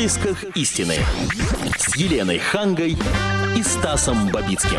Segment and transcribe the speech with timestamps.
[0.00, 0.94] поисках истины
[1.76, 2.96] с Еленой Хангой
[3.54, 4.78] и Стасом Бабицким.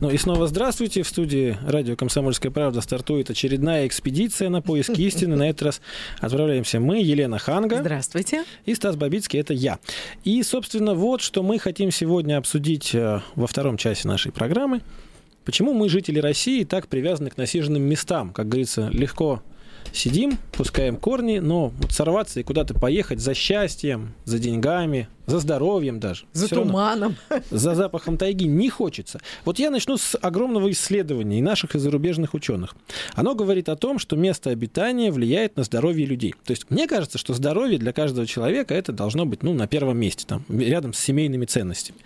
[0.00, 1.04] Ну и снова здравствуйте.
[1.04, 5.36] В студии радио «Комсомольская правда» стартует очередная экспедиция на поиски истины.
[5.36, 5.80] На этот раз
[6.18, 7.78] отправляемся мы, Елена Ханга.
[7.78, 8.42] Здравствуйте.
[8.64, 9.78] И Стас Бабицкий, это я.
[10.24, 14.80] И, собственно, вот что мы хотим сегодня обсудить э, во втором часе нашей программы.
[15.44, 18.32] Почему мы, жители России, так привязаны к насиженным местам?
[18.32, 19.40] Как говорится, легко
[19.92, 26.00] сидим, пускаем корни, но вот сорваться и куда-то поехать за счастьем, за деньгами, за здоровьем
[26.00, 26.26] даже.
[26.32, 27.16] За туманом.
[27.28, 29.20] Равно, за запахом тайги не хочется.
[29.44, 32.74] Вот я начну с огромного исследования и наших и зарубежных ученых.
[33.14, 36.34] Оно говорит о том, что место обитания влияет на здоровье людей.
[36.44, 39.98] То есть мне кажется, что здоровье для каждого человека это должно быть ну, на первом
[39.98, 41.98] месте, там, рядом с семейными ценностями.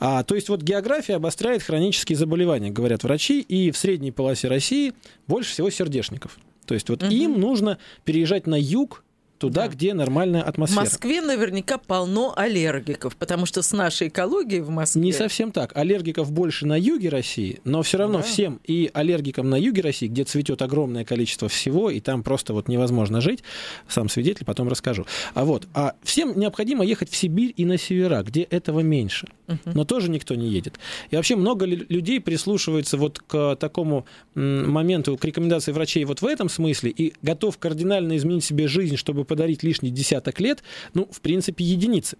[0.00, 4.94] А, то есть вот география обостряет хронические заболевания, говорят врачи, и в средней полосе России
[5.26, 6.38] больше всего сердечников.
[6.66, 7.12] То есть вот угу.
[7.12, 9.04] им нужно переезжать на юг,
[9.38, 9.68] туда, да.
[9.68, 10.80] где нормальная атмосфера.
[10.80, 15.02] В Москве наверняка полно аллергиков, потому что с нашей экологией в Москве...
[15.02, 15.76] Не совсем так.
[15.76, 18.24] Аллергиков больше на юге России, но все равно да.
[18.24, 22.68] всем и аллергикам на юге России, где цветет огромное количество всего, и там просто вот
[22.68, 23.42] невозможно жить,
[23.88, 25.06] сам свидетель, потом расскажу.
[25.34, 29.28] А вот, а всем необходимо ехать в Сибирь и на севера, где этого меньше.
[29.64, 30.78] Но тоже никто не едет.
[31.10, 36.48] И вообще много людей прислушивается вот к такому моменту, к рекомендации врачей вот в этом
[36.48, 40.62] смысле, и готов кардинально изменить себе жизнь, чтобы подарить лишний десяток лет,
[40.94, 42.16] ну, в принципе, единицы.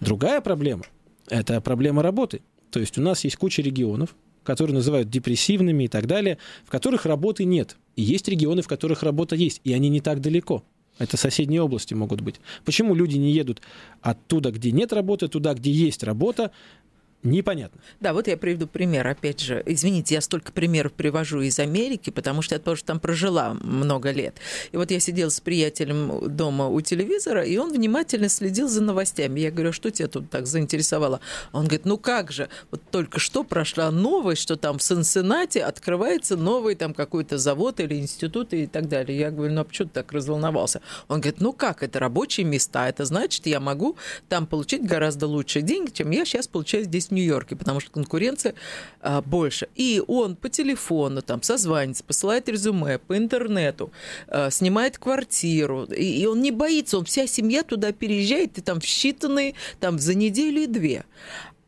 [0.00, 0.84] Другая проблема–
[1.28, 2.42] это проблема работы.
[2.70, 7.06] То есть у нас есть куча регионов, которые называют депрессивными и так далее, в которых
[7.06, 7.76] работы нет.
[7.96, 10.64] И есть регионы, в которых работа есть, и они не так далеко.
[10.98, 12.36] Это соседние области могут быть.
[12.64, 13.62] Почему люди не едут
[14.02, 16.52] оттуда, где нет работы, туда, где есть работа,
[17.22, 17.78] Непонятно.
[18.00, 19.62] Да, вот я приведу пример, опять же.
[19.66, 24.36] Извините, я столько примеров привожу из Америки, потому что я тоже там прожила много лет.
[24.72, 29.40] И вот я сидела с приятелем дома у телевизора, и он внимательно следил за новостями.
[29.40, 31.20] Я говорю, «А что тебя тут так заинтересовало?
[31.52, 36.38] Он говорит, ну как же, вот только что прошла новость, что там в Сенсенате открывается
[36.38, 39.18] новый там какой-то завод или институт и так далее.
[39.18, 40.80] Я говорю, ну а почему ты так разволновался?
[41.08, 43.96] Он говорит, ну как, это рабочие места, это значит, я могу
[44.30, 48.54] там получить гораздо лучшие деньги, чем я сейчас получаю здесь в Нью-Йорке, потому что конкуренция
[49.00, 49.68] а, больше.
[49.74, 53.92] И он по телефону там созванивается, посылает резюме по интернету,
[54.28, 58.80] а, снимает квартиру, и, и он не боится, он вся семья туда переезжает, и там
[58.80, 61.04] в считанные, там за неделю и две.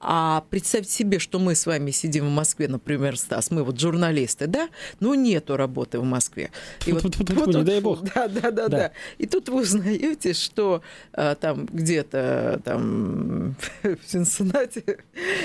[0.05, 4.49] А представьте себе, что мы с вами сидим в Москве, например, Стас, мы вот журналисты,
[4.49, 4.69] да?
[4.99, 6.51] Ну, нету работы в Москве.
[6.87, 8.03] И вот, вот, вот, не дай бог.
[8.03, 8.93] Да, да, да, да.
[9.19, 10.83] И тут вы узнаете, что
[11.13, 14.99] а, там где-то там в Сенсенате,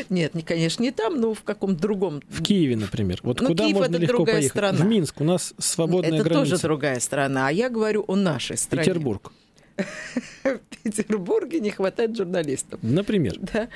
[0.10, 2.24] нет, не, конечно, не там, но в каком-то другом.
[2.28, 3.20] В Киеве, например.
[3.22, 4.50] Вот ну, куда Киев можно легко поехать?
[4.50, 4.78] Страна.
[4.80, 6.42] В Минск у нас свободная это граница.
[6.42, 8.86] Это тоже другая страна, а я говорю о нашей стране.
[8.86, 9.32] Петербург.
[10.44, 12.80] В Петербурге не хватает журналистов.
[12.82, 13.38] Например.
[13.40, 13.70] Да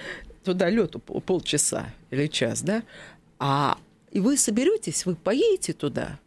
[0.43, 2.83] туда лету полчаса или час, да,
[3.39, 3.77] а
[4.11, 6.19] и вы соберетесь, вы поедете туда,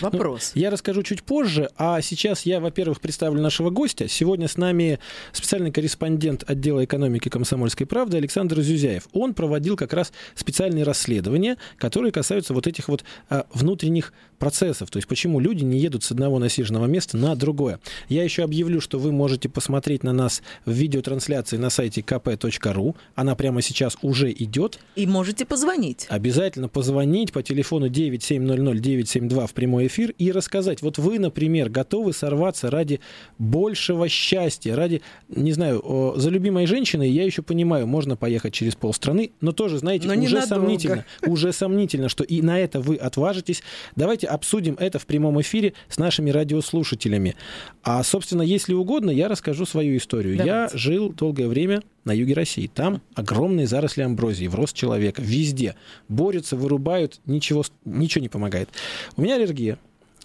[0.00, 0.52] Вопрос.
[0.54, 4.08] Ну, я расскажу чуть позже, а сейчас я, во-первых, представлю нашего гостя.
[4.08, 4.98] Сегодня с нами
[5.32, 9.08] специальный корреспондент отдела экономики комсомольской правды Александр Зюзяев.
[9.12, 14.98] Он проводил как раз специальные расследования, которые касаются вот этих вот а, внутренних процессов, то
[14.98, 17.80] есть почему люди не едут с одного насиженного места на другое.
[18.08, 22.96] Я еще объявлю, что вы можете посмотреть на нас в видеотрансляции на сайте kp.ru.
[23.14, 24.78] Она прямо сейчас уже идет.
[24.96, 26.06] И можете позвонить.
[26.08, 32.12] Обязательно позвонить по телефону 9700 972 в прямой эфир и рассказать, вот вы, например, готовы
[32.12, 33.00] сорваться ради
[33.38, 39.32] большего счастья, ради, не знаю, за любимой женщиной, я еще понимаю, можно поехать через полстраны,
[39.40, 43.62] но тоже, знаете, но уже сомнительно, уже сомнительно, что и на это вы отважитесь.
[43.96, 47.36] Давайте обсудим это в прямом эфире с нашими радиослушателями.
[47.82, 50.36] А, собственно, если угодно, я расскажу свою историю.
[50.36, 50.76] Давайте.
[50.76, 52.70] Я жил долгое время на юге России.
[52.72, 55.22] Там огромные заросли амброзии в рост человека.
[55.22, 55.76] Везде.
[56.08, 58.68] Борются, вырубают, ничего, ничего не помогает.
[59.16, 59.78] У меня аллергия.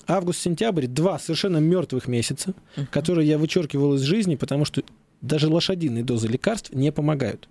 [0.08, 2.88] Август-сентябрь– два совершенно мертвых месяца, uh-huh.
[2.88, 4.82] которые я вычеркивал из жизни, потому что
[5.22, 7.48] даже лошадиные дозы лекарств не помогают.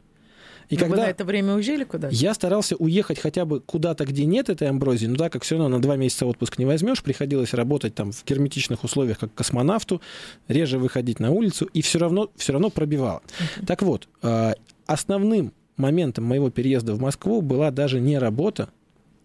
[0.69, 2.15] И Но когда вы на это время уезжали куда-то?
[2.15, 5.77] Я старался уехать хотя бы куда-то, где нет этой амброзии, но так как все равно
[5.77, 10.03] на два месяца отпуск не возьмешь, приходилось работать там в герметичных условиях, как космонавту,
[10.47, 13.23] реже выходить на улицу, и все равно, все равно пробивало.
[13.23, 13.67] Uh-huh.
[13.67, 14.55] Так вот, а,
[14.87, 18.69] основным моментом моего переезда в Москву была даже не работа,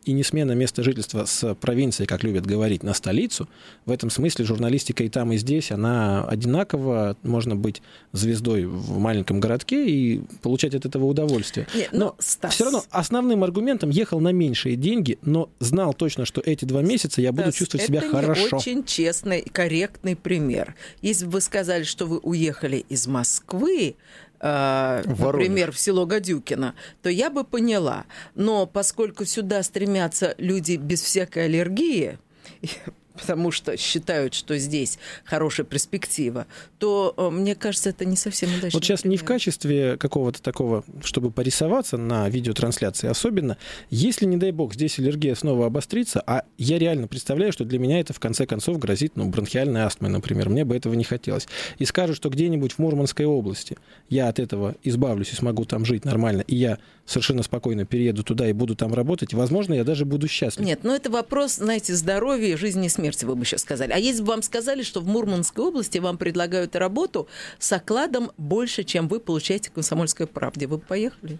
[0.05, 3.49] и не смена места жительства с провинции, как любят говорить, на столицу.
[3.85, 7.17] В этом смысле журналистика и там, и здесь, она одинакова.
[7.23, 11.67] Можно быть звездой в маленьком городке и получать от этого удовольствие.
[11.73, 16.25] Нет, но но, Стас, все равно основным аргументом ехал на меньшие деньги, но знал точно,
[16.25, 18.41] что эти два месяца я буду Стас, чувствовать себя это хорошо.
[18.41, 20.75] Не очень честный и корректный пример.
[21.01, 23.95] Если бы вы сказали, что вы уехали из Москвы,
[24.43, 28.05] э, например, в село Гадюкино, то я бы поняла.
[28.35, 32.19] Но поскольку сюда стремятся люди без всякой аллергии,
[33.13, 36.47] потому что считают, что здесь хорошая перспектива,
[36.79, 38.77] то, э, мне кажется, это не совсем удачно.
[38.77, 43.57] Вот сейчас не в качестве какого-то такого, чтобы порисоваться на видеотрансляции, особенно,
[43.89, 47.99] если, не дай бог, здесь аллергия снова обострится, а я реально представляю, что для меня
[47.99, 51.47] это в конце концов грозит, ну, бронхиальной астмой, например, мне бы этого не хотелось.
[51.77, 53.77] И скажут, что где-нибудь в Мурманской области
[54.09, 58.47] я от этого избавлюсь и смогу там жить нормально, и я совершенно спокойно перееду туда
[58.47, 60.65] и буду там работать, возможно, я даже буду счастлив.
[60.65, 63.91] Нет, но это вопрос, знаете, здоровья, жизни и смерти, вы бы сейчас сказали.
[63.91, 67.27] А если бы вам сказали, что в Мурманской области вам предлагают работу
[67.59, 71.39] с окладом больше, чем вы получаете в «Комсомольской правде», вы бы поехали?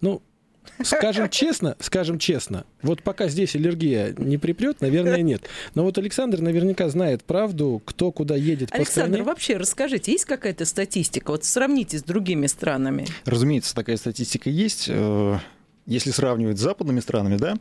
[0.00, 0.22] Ну,
[0.82, 5.42] скажем честно, скажем честно, вот пока здесь аллергия не припрет, наверное, нет.
[5.74, 9.22] Но вот Александр наверняка знает правду, кто куда едет по Александр, стране.
[9.22, 11.30] вообще расскажите, есть какая-то статистика?
[11.30, 13.06] Вот сравните с другими странами.
[13.24, 14.90] Разумеется, такая статистика есть.
[15.88, 17.56] Если сравнивать с западными странами, да,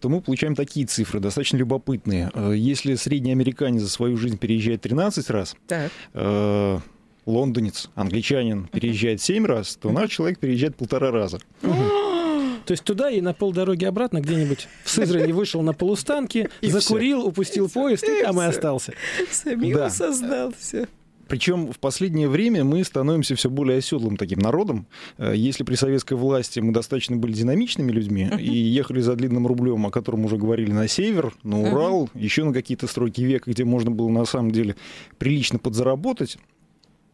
[0.00, 2.30] то мы получаем такие цифры, достаточно любопытные.
[2.34, 5.92] Э, Если средний американец за свою жизнь переезжает 13 раз, Так.
[6.12, 6.78] э,
[7.24, 11.38] лондонец, англичанин переезжает 7 раз, то наш человек переезжает полтора раза.
[11.62, 17.24] То есть туда и на полдороги обратно где-нибудь в Сызрани вышел на полустанке, И закурил,
[17.26, 18.92] упустил поезд и там и остался.
[19.30, 19.88] Самим Да.
[19.88, 20.86] создал все.
[21.28, 24.86] Причем в последнее время мы становимся все более оседлым таким народом.
[25.18, 29.86] Э, Если при советской власти мы достаточно были динамичными людьми и ехали за длинным рублем,
[29.86, 33.90] о котором уже говорили, на север, на Урал, еще на какие-то стройки века, где можно
[33.90, 34.74] было на самом деле
[35.18, 36.38] прилично подзаработать,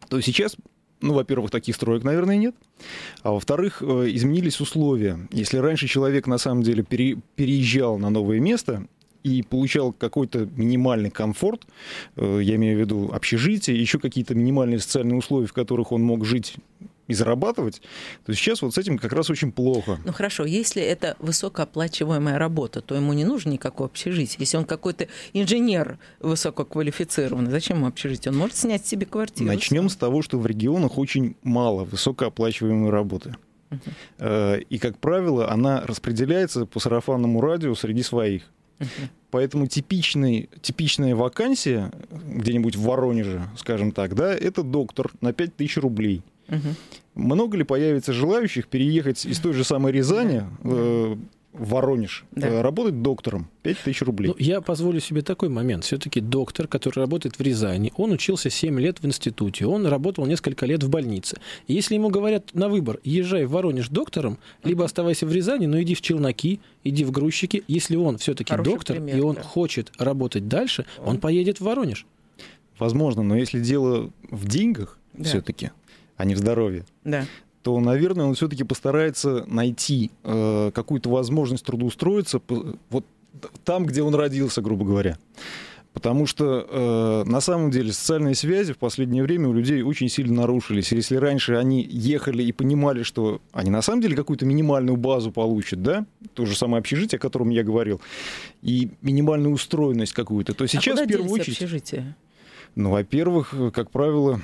[0.09, 0.55] то сейчас,
[1.01, 2.55] ну, во-первых, таких строек, наверное, нет.
[3.21, 5.19] А во-вторых, э, изменились условия.
[5.31, 8.87] Если раньше человек на самом деле пере- переезжал на новое место
[9.25, 11.65] и получал какой-то минимальный комфорт,
[12.15, 16.25] э, я имею в виду общежитие, еще какие-то минимальные социальные условия, в которых он мог
[16.25, 16.57] жить
[17.07, 17.81] и зарабатывать,
[18.23, 19.99] то сейчас вот с этим как раз очень плохо.
[20.05, 24.37] Ну хорошо, если это высокооплачиваемая работа, то ему не нужно никакого общежития.
[24.39, 28.31] Если он какой-то инженер высококвалифицированный, зачем ему общежитие?
[28.31, 29.47] Он может снять себе квартиру.
[29.47, 33.35] Начнем с того, что в регионах очень мало высокооплачиваемой работы.
[34.19, 38.43] Э, И, как правило, она распределяется по сарафанному радио среди своих.
[39.31, 46.21] Поэтому типичный, типичная вакансия где-нибудь в Воронеже, скажем так, да, это доктор на 5000 рублей.
[46.47, 46.75] Мгм.
[47.15, 51.15] Много ли появится желающих переехать из той же самой Рязани э,
[51.57, 52.47] в Воронеж, Да.
[52.47, 54.27] э, работать доктором 5000 рублей?
[54.29, 55.83] Ну, я позволю себе такой момент.
[55.83, 60.65] Все-таки доктор, который работает в Рязани, он учился 7 лет в институте, он работал несколько
[60.65, 61.37] лет в больнице.
[61.67, 65.81] И если ему говорят на выбор, езжай в Воронеж доктором, либо оставайся в Рязани, но
[65.81, 69.41] иди в челноки, иди в грузчики, если он все-таки Хороший доктор, пример, и он да.
[69.43, 72.05] хочет работать дальше, он поедет в Воронеж.
[72.77, 75.23] Возможно, но если дело в деньгах Да.
[75.23, 75.71] все-таки,
[76.17, 77.25] а не в здоровье, Да.
[77.65, 82.39] То, наверное, он все-таки постарается найти э, какую-то возможность трудоустроиться
[82.91, 83.05] вот
[83.63, 85.17] там, где он родился, грубо говоря.
[85.91, 90.41] Потому что э, на самом деле социальные связи в последнее время у людей очень сильно
[90.41, 90.91] нарушились.
[90.91, 95.81] Если раньше они ехали и понимали, что они на самом деле какую-то минимальную базу получат,
[95.81, 97.99] да, то же самое общежитие, о котором я говорил,
[98.61, 101.59] и минимальную устроенность какую-то, то сейчас а в первую очередь...
[101.59, 102.15] общежития?
[102.75, 104.39] Ну, во-первых, как правило,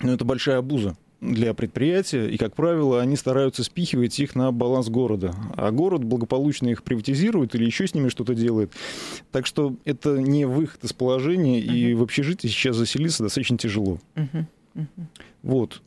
[0.00, 4.88] ну, это большая обуза для предприятия, и, как правило, они стараются спихивать их на баланс
[4.88, 5.34] города.
[5.54, 8.72] А город благополучно их приватизирует или еще с ними что-то делает.
[9.30, 13.98] Так что это не выход из положения, и в общежитии сейчас заселиться достаточно тяжело.
[14.14, 14.46] Мгм.
[15.42, 15.82] Вот.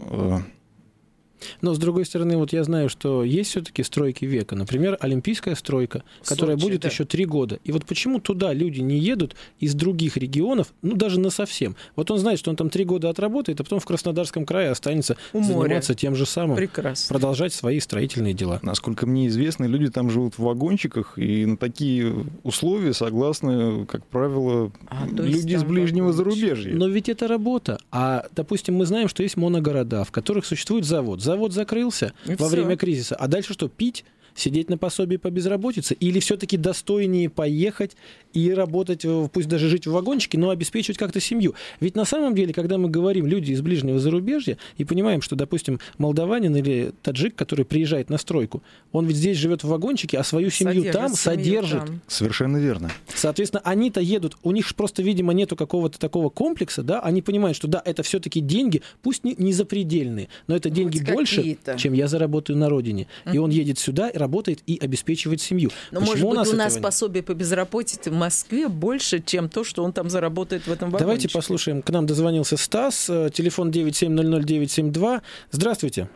[1.61, 4.55] Но, с другой стороны, вот я знаю, что есть все-таки стройки века.
[4.55, 6.89] Например, Олимпийская стройка, которая Сочи, будет да.
[6.89, 7.59] еще три года.
[7.63, 11.75] И вот почему туда люди не едут из других регионов, ну, даже на совсем.
[11.95, 15.17] Вот он знает, что он там три года отработает, а потом в Краснодарском крае останется
[15.33, 15.67] У моря.
[15.67, 17.13] заниматься тем же самым, Прекрасно.
[17.13, 18.59] продолжать свои строительные дела.
[18.61, 24.71] Насколько мне известно, люди там живут в вагончиках, и на такие условия согласны, как правило,
[24.87, 26.35] А, люди из ближнего вагончик.
[26.41, 26.73] зарубежья.
[26.75, 27.77] Но ведь это работа.
[27.91, 31.21] А, допустим, мы знаем, что есть моногорода, в которых существует завод.
[31.33, 32.47] Завод закрылся И во всё.
[32.49, 33.15] время кризиса.
[33.15, 34.05] А дальше что, пить?
[34.35, 35.95] Сидеть на пособии по безработице?
[35.95, 37.95] Или все-таки достойнее поехать
[38.33, 41.53] и работать, э, пусть даже жить в вагончике, но обеспечивать как-то семью?
[41.79, 45.79] Ведь на самом деле, когда мы говорим люди из ближнего зарубежья и понимаем, что, допустим,
[45.97, 50.49] молдаванин или таджик, который приезжает на стройку, он ведь здесь живет в вагончике, а свою
[50.49, 51.85] семью Содержит там семью содержит.
[51.85, 52.01] там.
[52.07, 52.91] Совершенно верно.
[53.13, 57.55] Соответственно, они-то едут, у них ж просто, видимо, нету какого-то такого комплекса, да, они понимают,
[57.55, 61.77] что да, это все-таки деньги, пусть не, не запредельные, но это деньги Хоть больше, какие-то.
[61.77, 63.07] чем я заработаю на родине.
[63.31, 65.69] И он едет сюда, работает и обеспечивает семью.
[65.91, 66.83] Но, Почему может быть, у нас этого нет?
[66.83, 71.03] пособие по безработице Москве больше, чем то, что он там заработает в этом вагончике.
[71.05, 71.81] Давайте послушаем.
[71.81, 75.21] К нам дозвонился Стас, э, телефон 9700972.
[75.51, 76.07] Здравствуйте.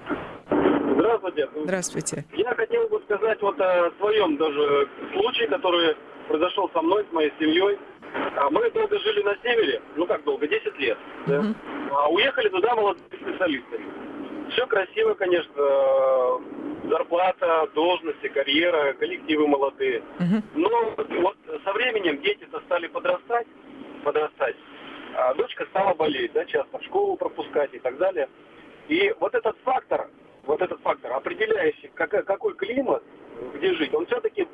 [0.95, 1.49] Здравствуйте.
[1.63, 2.25] Здравствуйте.
[2.37, 5.95] Я хотел бы сказать вот о своем даже случае, который
[6.29, 7.77] произошел со мной, с моей семьей.
[8.37, 10.97] А Мы долго жили на севере, ну как долго, 10 лет.
[11.27, 11.43] да.
[11.91, 13.85] А уехали туда молодыми специалистами.
[14.51, 15.53] Все красиво, конечно,
[16.89, 20.01] зарплата, должности, карьера, коллективы молодые.
[20.55, 23.47] Но вот со временем дети-то стали подрастать,
[24.03, 24.55] подрастать.
[25.15, 28.29] А дочка стала болеть, да, часто в школу пропускать и так далее.
[28.87, 30.09] И вот этот фактор,
[30.45, 33.03] вот этот фактор, определяющий, какой, какой климат,
[33.55, 34.47] где жить, он все-таки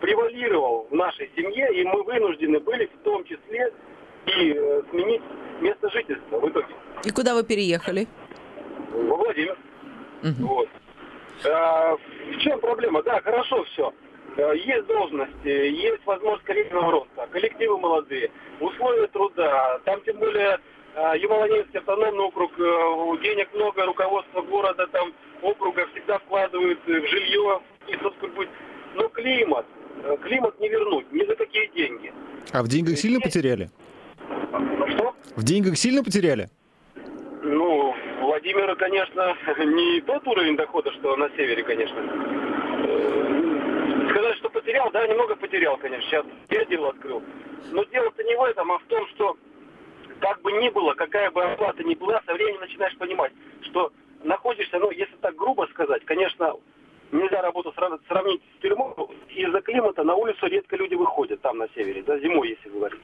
[0.00, 3.72] превалировал в нашей семье, и мы вынуждены были в том числе
[4.26, 5.22] и э, сменить
[5.60, 6.74] место жительства в итоге.
[7.04, 8.06] И куда вы переехали?
[9.08, 9.56] Владимир.
[10.22, 10.68] Вот.
[11.46, 13.02] А, в чем проблема?
[13.02, 13.92] Да, хорошо все.
[14.36, 18.30] Есть должности, есть возможность карьерного роста, коллективы молодые,
[18.60, 19.80] условия труда.
[19.84, 20.58] Там тем более
[20.94, 27.06] а, Ямало-Ненецкий автономный округ, э, денег много, руководство города, там округа всегда вкладывают э, в
[27.06, 28.48] жилье, и, собственно, будет.
[28.96, 29.66] Но климат,
[30.02, 32.12] э, климат не вернуть, ни за какие деньги.
[32.52, 33.70] А в деньгах сильно потеряли?
[34.88, 35.14] Что?
[35.36, 36.48] В деньгах сильно потеряли?
[37.42, 37.79] Ну,
[38.40, 41.98] Владимир, конечно, не тот уровень дохода, что на севере, конечно.
[41.98, 46.08] Э, Сказать, что потерял, да, немного потерял, конечно.
[46.08, 47.22] Сейчас я дело открыл.
[47.70, 49.36] Но дело-то не в этом, а в том, что
[50.20, 53.32] как бы ни было, какая бы оплата ни была, со временем начинаешь понимать,
[53.62, 53.92] что
[54.24, 56.54] находишься, ну, если так грубо сказать, конечно,
[57.12, 58.94] нельзя работу сра- сравнить с тюрьмой.
[59.28, 63.00] Из-за климата на улицу редко люди выходят там на севере, да, зимой, если говорить.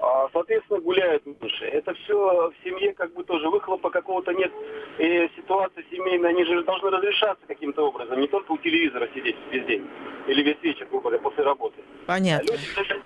[0.00, 1.64] А, соответственно, гуляют меньше.
[1.64, 4.52] Это все в семье как бы тоже выхлопа какого-то нет.
[4.98, 8.20] И ситуация семейная, они же должны разрешаться каким-то образом.
[8.20, 9.86] Не только у телевизора сидеть весь день
[10.26, 11.76] или весь вечер, грубо говоря, после работы.
[12.04, 12.52] А Понятно.
[12.52, 13.02] люди даже-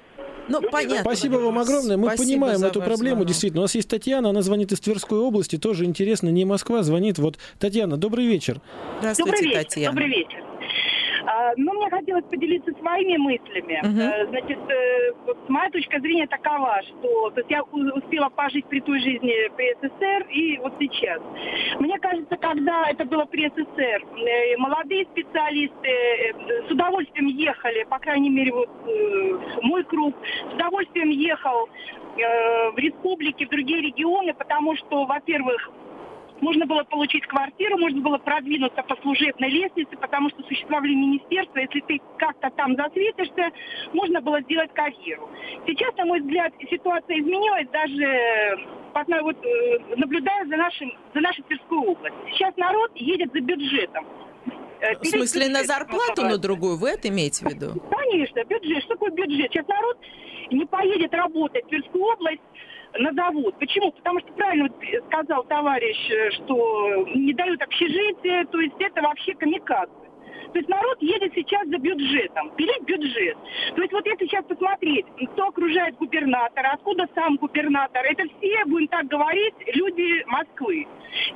[0.49, 1.01] Ну, Люди- понятно.
[1.01, 1.97] Спасибо вам огромное.
[1.99, 3.17] Мы Спасибо понимаем эту проблему.
[3.17, 3.27] звонок.
[3.27, 5.57] Действительно, у нас есть Татьяна, она звонит из Тверской области.
[5.59, 7.19] Тоже интересно, не Москва, звонит.
[7.19, 8.57] Вот, Татьяна, добрый вечер.
[9.01, 9.63] Здравствуйте, Добрый вечер.
[9.65, 9.93] Татьяна.
[9.95, 10.45] Добрый вечер.
[11.29, 13.81] А, Ну, мне хотелось поделиться своими мыслями.
[13.85, 18.81] Э, Значит, э, вот моя точка зрения такова, что то есть я успела пожить при
[18.81, 21.21] той жизни при СССР и вот сейчас.
[21.79, 26.35] Мне кажется, когда это было при СССР, э, молодые специалисты
[26.67, 28.71] с удовольствием ехали, по крайней мере, вот
[29.63, 30.15] мой круг,
[30.51, 31.69] с удовольствием ехал
[32.17, 35.71] в республики, в другие регионы, потому что, во-первых,
[36.41, 41.59] можно было получить квартиру, можно было продвинуться по служебной лестнице, потому что существовали министерства.
[41.59, 43.51] Если ты как-то там засветишься,
[43.93, 45.29] можно было сделать карьеру.
[45.67, 48.59] Сейчас, на мой взгляд, ситуация изменилась, даже
[48.95, 52.21] одной вот, э, наблюдая за, нашим, за нашей Тверской областью.
[52.33, 54.07] Сейчас народ едет за бюджетом.
[54.81, 56.77] Э, В смысле, на зарплату, на другую?
[56.77, 57.81] Вы это имеете в виду?
[57.91, 58.83] Конечно, бюджет.
[58.85, 59.53] Что такое бюджет?
[59.53, 59.99] Сейчас народ
[60.51, 62.41] не поедет работать в Тверскую область
[62.99, 63.55] на завод.
[63.59, 63.93] Почему?
[63.93, 64.69] Потому что правильно
[65.09, 70.09] сказал товарищ, э, что не дают общежитие, то есть это вообще камикадзе.
[70.53, 73.37] То есть народ едет сейчас за бюджетом, пилить бюджет.
[73.75, 78.89] То есть вот если сейчас посмотреть, кто окружает губернатора, откуда сам губернатор, это все, будем
[78.89, 80.87] так говорить, люди Москвы.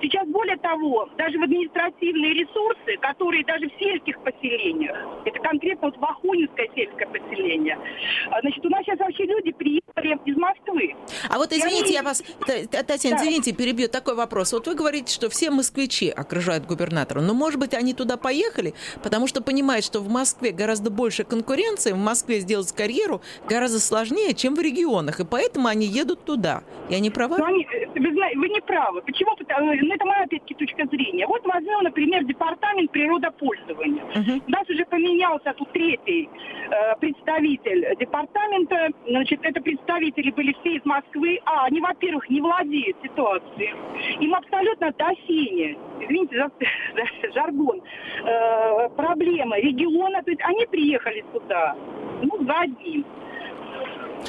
[0.01, 5.99] Сейчас более того, даже в административные ресурсы, которые даже в сельских поселениях, это конкретно вот
[5.99, 7.79] Бахунинское сельское поселение,
[8.31, 9.27] а, значит, у нас сейчас вообще
[10.87, 10.95] Москвы.
[11.29, 13.23] А вот извините, я вас, Та- Та- Татьяна, Да.
[13.25, 14.53] извините, перебью такой вопрос.
[14.53, 19.27] Вот вы говорите, что все москвичи окружают губернатора, но, может быть, они туда поехали, потому
[19.27, 24.55] что понимают, что в Москве гораздо больше конкуренции, в Москве сделать карьеру гораздо сложнее, чем
[24.55, 26.63] в регионах, и поэтому они едут туда.
[26.89, 27.39] Я не права?
[27.39, 29.03] Но они, э, вы, знаете, вы не правы.
[29.03, 29.37] Почему?
[29.37, 31.27] Потому, ну, это моя, опять-таки, точка зрения.
[31.27, 34.03] Вот возьмем, например, департамент природопользования.
[34.15, 34.43] Мгм.
[34.47, 36.29] У нас уже поменялся тут третий
[36.71, 38.89] э, представитель департамента.
[39.09, 41.41] Значит, это представители были все из Москвы.
[41.45, 43.75] А, они, во-первых, не владеют ситуацией.
[44.21, 45.13] Им абсолютно до
[46.01, 46.51] извините за,
[46.95, 47.83] за жаргон,
[48.25, 50.23] э, проблемы региона.
[50.23, 51.77] То есть они приехали сюда,
[52.23, 53.05] ну, за одним.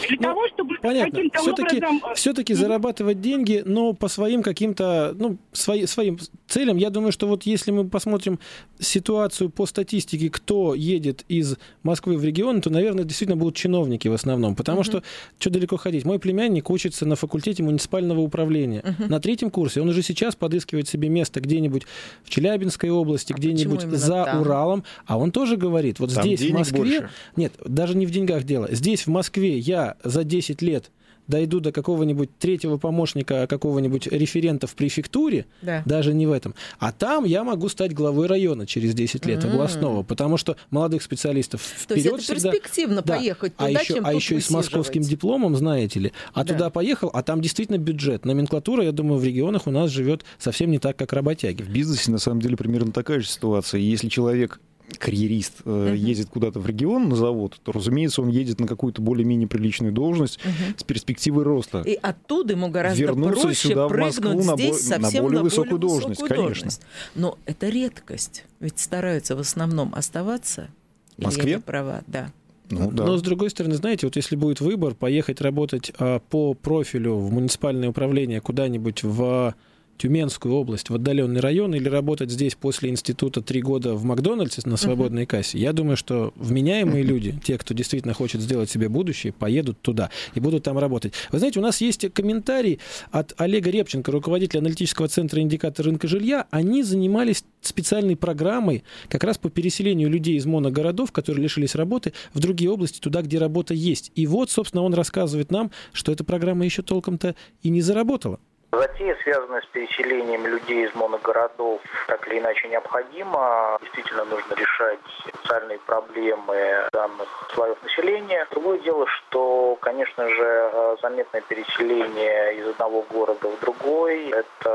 [0.08, 1.12] Для Ну, того, чтобы Понятно.
[1.12, 2.02] каким-то Все-таки, образом...
[2.12, 6.78] э, все-таки зарабатывать деньги, но по своим каким-то, ну, свои, своим целям.
[6.78, 8.40] Я думаю, что вот если мы посмотрим
[8.80, 14.14] ситуацию по статистике, кто едет из Москвы в регион, то, наверное, действительно будут чиновники в
[14.14, 14.56] основном.
[14.56, 15.04] Потому что,
[15.40, 16.06] что далеко ходить?
[16.06, 18.96] Мой племянник учится на факультете муниципального управления.
[19.10, 19.82] На третьем курсе.
[19.82, 21.84] Он уже сейчас подыскивает себе место где-нибудь
[22.24, 24.42] в Челябинской области, А где-нибудь за там?
[24.42, 24.84] Уралом.
[25.06, 26.78] А он тоже говорит, вот Там здесь, в Москве...
[26.80, 27.10] больше.
[27.36, 28.68] Нет, даже не в деньгах дело.
[28.72, 30.92] Здесь, в Москве, я за 10 лет
[31.26, 35.82] дойду до какого-нибудь третьего помощника, какого-нибудь референта в префектуре, Да.
[35.86, 36.54] даже не в этом.
[36.80, 41.62] А там я могу стать главой района через 10 лет, областного, потому что молодых специалистов
[41.88, 42.52] То есть вперед это всегда...
[42.52, 43.16] перспективно Да.
[43.16, 46.12] поехать а туда, еще, чем а тут еще и с московским дипломом, знаете ли.
[46.34, 46.54] А Да.
[46.54, 48.26] туда поехал, а там действительно бюджет.
[48.26, 51.62] Номенклатура, я думаю, в регионах у нас живет совсем не так, как работяги.
[51.64, 53.80] В бизнесе, на самом деле, примерно такая же ситуация.
[53.80, 54.60] Если человек
[54.98, 59.48] карьерист э, едет куда-то в регион на завод, то, разумеется, он едет на какую-то более-менее
[59.48, 60.40] приличную должность
[60.78, 61.82] с перспективой роста.
[61.82, 65.44] И оттуда ему гораздо Вернуться проще сюда, в Москву, на здесь бо- на более на
[65.44, 66.64] высокую более должность, высокую конечно.
[66.64, 66.82] должность.
[67.16, 68.46] Но это редкость.
[68.60, 70.70] Ведь стараются в основном оставаться.
[71.18, 71.60] В Москве?
[71.60, 72.32] права, да.
[72.70, 73.06] Ну, да.
[73.06, 77.32] Но, с другой стороны, знаете, вот если будет выбор поехать работать а, по профилю в
[77.32, 79.54] муниципальное управление куда-нибудь в
[79.98, 84.76] Тюменскую область, в отдаленный район, или работать здесь после института три года в Макдональдсе на
[84.76, 89.80] свободной кассе, я думаю, что вменяемые люди, те, кто действительно хочет сделать себе будущее, поедут
[89.82, 91.14] туда и будут там работать.
[91.32, 92.80] Вы знаете, у нас есть комментарий
[93.12, 96.48] от Олега Репченко, руководителя аналитического центра «Индикатор рынка жилья».
[96.52, 102.40] Они занимались специальной программой как раз по переселению людей из моногородов, которые лишились работы, в
[102.40, 104.12] другие области, туда, где работа есть.
[104.16, 108.40] И вот, собственно, он рассказывает нам, что эта программа еще толком-то и не заработала.
[108.74, 113.78] Затея, связанная с переселением людей из моногородов, так или иначе необходима.
[113.82, 115.00] Действительно нужно решать
[115.32, 118.48] социальные проблемы данных слоев населения.
[118.50, 124.70] Другое дело, что, конечно же, э, заметное переселение из одного города в другой– это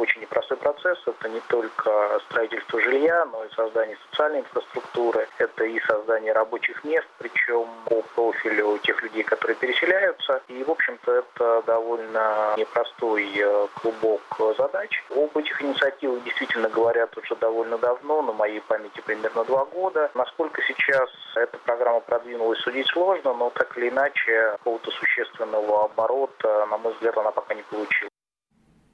[0.00, 0.98] очень непростой процесс.
[1.06, 5.28] Это не только строительство жилья, но и создание социальной инфраструктуры.
[5.38, 10.42] Это и создание рабочих мест, причем по профилю тех людей, которые переселяются.
[10.48, 14.22] И, в общем-то, это довольно непростой э, клубок
[14.56, 15.02] задач.
[15.10, 20.10] Об этих инициативах действительно говорят уже довольно давно, на моей памяти примерно два года.
[20.14, 26.78] Насколько сейчас эта программа продвинулась, судить сложно, но так или иначе какого-то существенного оборота, на
[26.78, 28.10] мой взгляд, она пока не получила.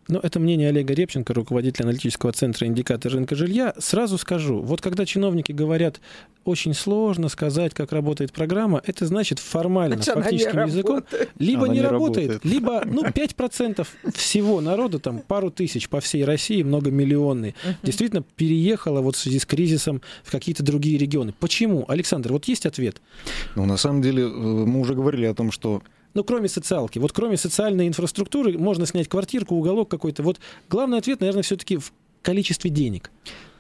[0.09, 3.75] Ну, это мнение Олега Репченко, руководителя аналитического центра «Индикатор рынка жилья».
[3.79, 6.01] Сразу скажу, вот когда чиновники говорят,
[6.45, 11.31] очень сложно сказать, как работает программа, это значит формально, Значит, фактическим языком, работает.
[11.39, 12.45] либо Она не, не работает, работает.
[12.45, 19.17] либо, ну, 5% всего народа, там, пару тысяч по всей России, многомиллионный, действительно переехало вот
[19.17, 21.35] в связи с кризисом в какие-то другие регионы.
[21.39, 21.85] Почему?
[21.89, 23.01] Александр, вот есть ответ?
[23.57, 25.83] Ну, на самом деле, э, мы уже говорили о том, что
[26.17, 26.99] Ну, кроме социалки.
[26.99, 30.23] Вот кроме социальной инфраструктуры можно снять квартирку, уголок какой-то.
[30.23, 33.11] Вот главный ответ, наверное, все-таки в количестве денег.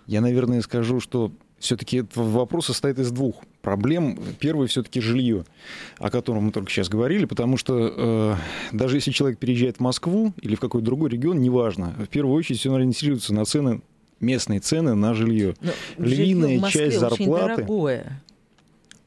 [0.06, 4.18] Я, наверное, скажу, что все-таки этот вопрос состоит из двух проблем.
[4.40, 5.44] Первый все-таки жилье,
[5.98, 8.34] о котором мы только сейчас говорили, потому что э,
[8.72, 12.64] даже если человек переезжает в Москву или в какой-то другой регион, неважно, в первую очередь
[12.66, 13.82] он ориентируется на цены
[14.18, 15.54] местные цены на жилье.
[15.60, 17.54] Но Львиная жилье в Москве часть очень зарплаты.
[17.56, 18.22] дорогое.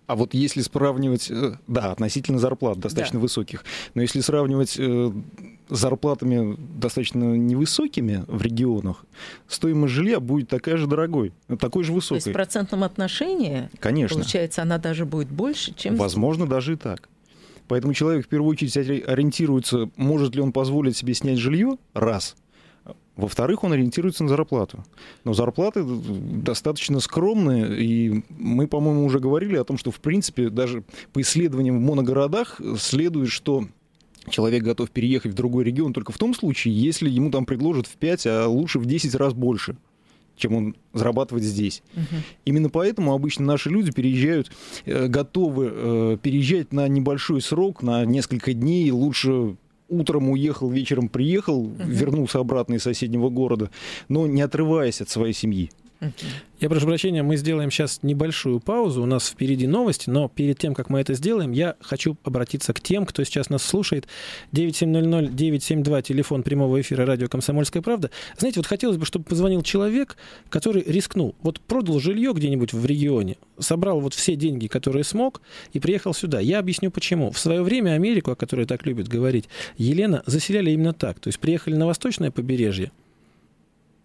[0.10, 3.22] А вот если сравнивать, э, да, относительно зарплат достаточно Да.
[3.22, 5.12] высоких, но если сравнивать э,
[5.70, 9.06] с зарплатами достаточно невысокими в регионах,
[9.48, 12.34] стоимость жилья будет такая же дорогой, такой же То есть в высокой.
[12.34, 14.16] процентном отношении, Конечно.
[14.18, 15.96] получается, она даже будет больше, чем...
[15.96, 17.08] Возможно, даже и так.
[17.68, 22.36] Поэтому человек в первую очередь ори- ориентируется, может ли он позволить себе снять жилье, раз.
[23.16, 24.84] Во-вторых, он ориентируется на зарплату.
[25.26, 30.84] Но зарплаты достаточно скромные, и мы, по-моему, уже говорили о том, что, в принципе, даже
[31.12, 33.66] по исследованиям в моногородах следует, что
[34.30, 37.98] человек готов переехать в другой регион только в том случае, если ему там предложат в
[37.98, 39.76] 5, а лучше в 10 раз больше
[40.40, 41.84] чем он зарабатывает здесь.
[42.46, 44.50] Именно поэтому обычно наши люди переезжают,
[44.86, 49.58] э, готовы э, переезжать на небольшой срок, на несколько дней, лучше
[49.90, 53.70] утром уехал, вечером приехал, вернулся обратно из соседнего города,
[54.08, 55.72] но не отрываясь от своей семьи.
[56.60, 59.02] Я прошу прощения, мы сделаем сейчас небольшую паузу.
[59.02, 62.80] У нас впереди новости, но перед тем, как мы это сделаем, я хочу обратиться к
[62.80, 64.08] тем, кто сейчас нас слушает.
[64.54, 68.12] 9700-972, телефон прямого эфира радио «Комсомольская правда».
[68.38, 70.16] Знаете, вот хотелось бы, чтобы позвонил человек,
[70.50, 71.36] который рискнул.
[71.42, 75.42] Вот продал жилье где-нибудь в регионе, собрал вот все деньги, которые смог,
[75.74, 76.40] и приехал сюда.
[76.40, 77.32] Я объясню, почему.
[77.32, 81.20] В свое время Америку, о которой так любит говорить, Елена, заселяли именно так.
[81.20, 82.92] То есть приехали на восточное побережье,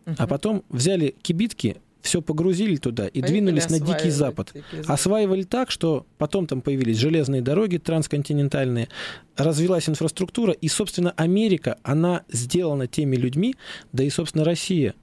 [0.06, 4.50] а потом взяли кибитки, все погрузили туда и Поехали двинулись на Дикий Запад.
[4.54, 4.90] Дикий Запад.
[4.90, 8.88] Осваивали так, что потом там появились железные дороги трансконтинентальные,
[9.36, 13.56] развилась инфраструктура, и, собственно, Америка, она сделана теми людьми,
[13.92, 14.94] да и, собственно, Россия,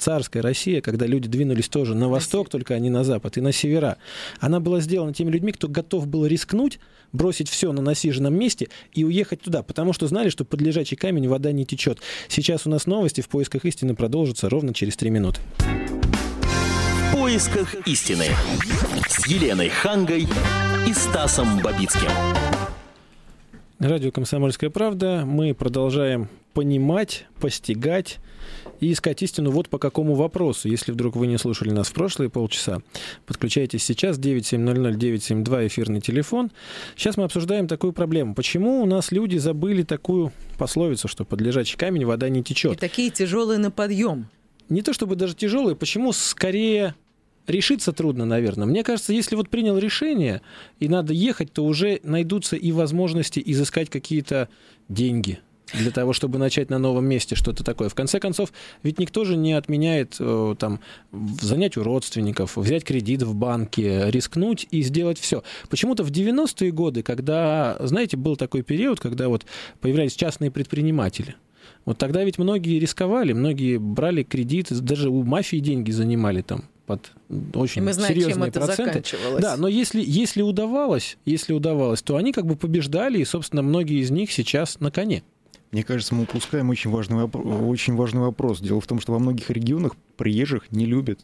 [0.00, 3.52] царская Россия, когда люди двинулись тоже на восток, только а не на запад, и на
[3.52, 3.98] севера,
[4.40, 6.80] она была сделана теми людьми, кто готов был рискнуть,
[7.12, 11.28] бросить все на насиженном месте и уехать туда, потому что знали, что под лежачий камень
[11.28, 11.98] вода не течет.
[12.28, 15.40] Сейчас у нас новости в поисках истины продолжатся ровно через три минуты.
[15.58, 18.26] В поисках истины.
[19.08, 20.26] С Еленой Хангой
[20.88, 22.10] и Стасом Бабицким.
[23.78, 25.24] Радио «Комсомольская правда».
[25.26, 28.18] Мы продолжаем понимать, постигать
[28.80, 30.68] и искать истину вот по какому вопросу.
[30.68, 32.80] Если вдруг вы не слушали нас в прошлые полчаса,
[33.26, 36.50] подключайтесь сейчас, 9700-972, эфирный телефон.
[36.96, 38.34] Сейчас мы обсуждаем такую проблему.
[38.34, 42.78] Почему у нас люди забыли такую пословицу, что под лежачий камень вода не И течет?
[42.78, 44.28] такие тяжелые на подъем.
[44.68, 46.94] Не то чтобы даже тяжелые, почему скорее
[47.46, 48.66] решиться трудно, наверное.
[48.66, 50.40] Мне кажется, если вот принял решение
[50.78, 54.48] и надо ехать, то уже найдутся и возможности изыскать какие-то
[54.88, 55.40] деньги
[55.72, 57.88] для того, чтобы начать на новом месте что-то такое.
[57.88, 58.52] В конце концов,
[58.82, 60.80] ведь никто же не отменяет э, там
[61.40, 65.42] занять у родственников, взять кредит в банке, рискнуть и сделать все.
[65.68, 69.46] Почему-то в 90-е годы, когда, знаете, был такой период, когда вот
[69.80, 71.36] появлялись частные предприниматели,
[71.84, 77.12] вот тогда ведь многие рисковали, многие брали кредит, даже у мафии деньги занимали там под
[77.54, 79.04] очень И мы знаем, чем серьезные это проценты.
[79.40, 84.00] Да, но если, если удавалось, если удавалось, то они как бы побеждали, и, собственно, многие
[84.00, 85.22] из них сейчас на коне.
[85.72, 88.60] Мне кажется, мы упускаем очень важный, очень важный вопрос.
[88.60, 91.20] Дело в том, что во многих регионах приезжих не любят.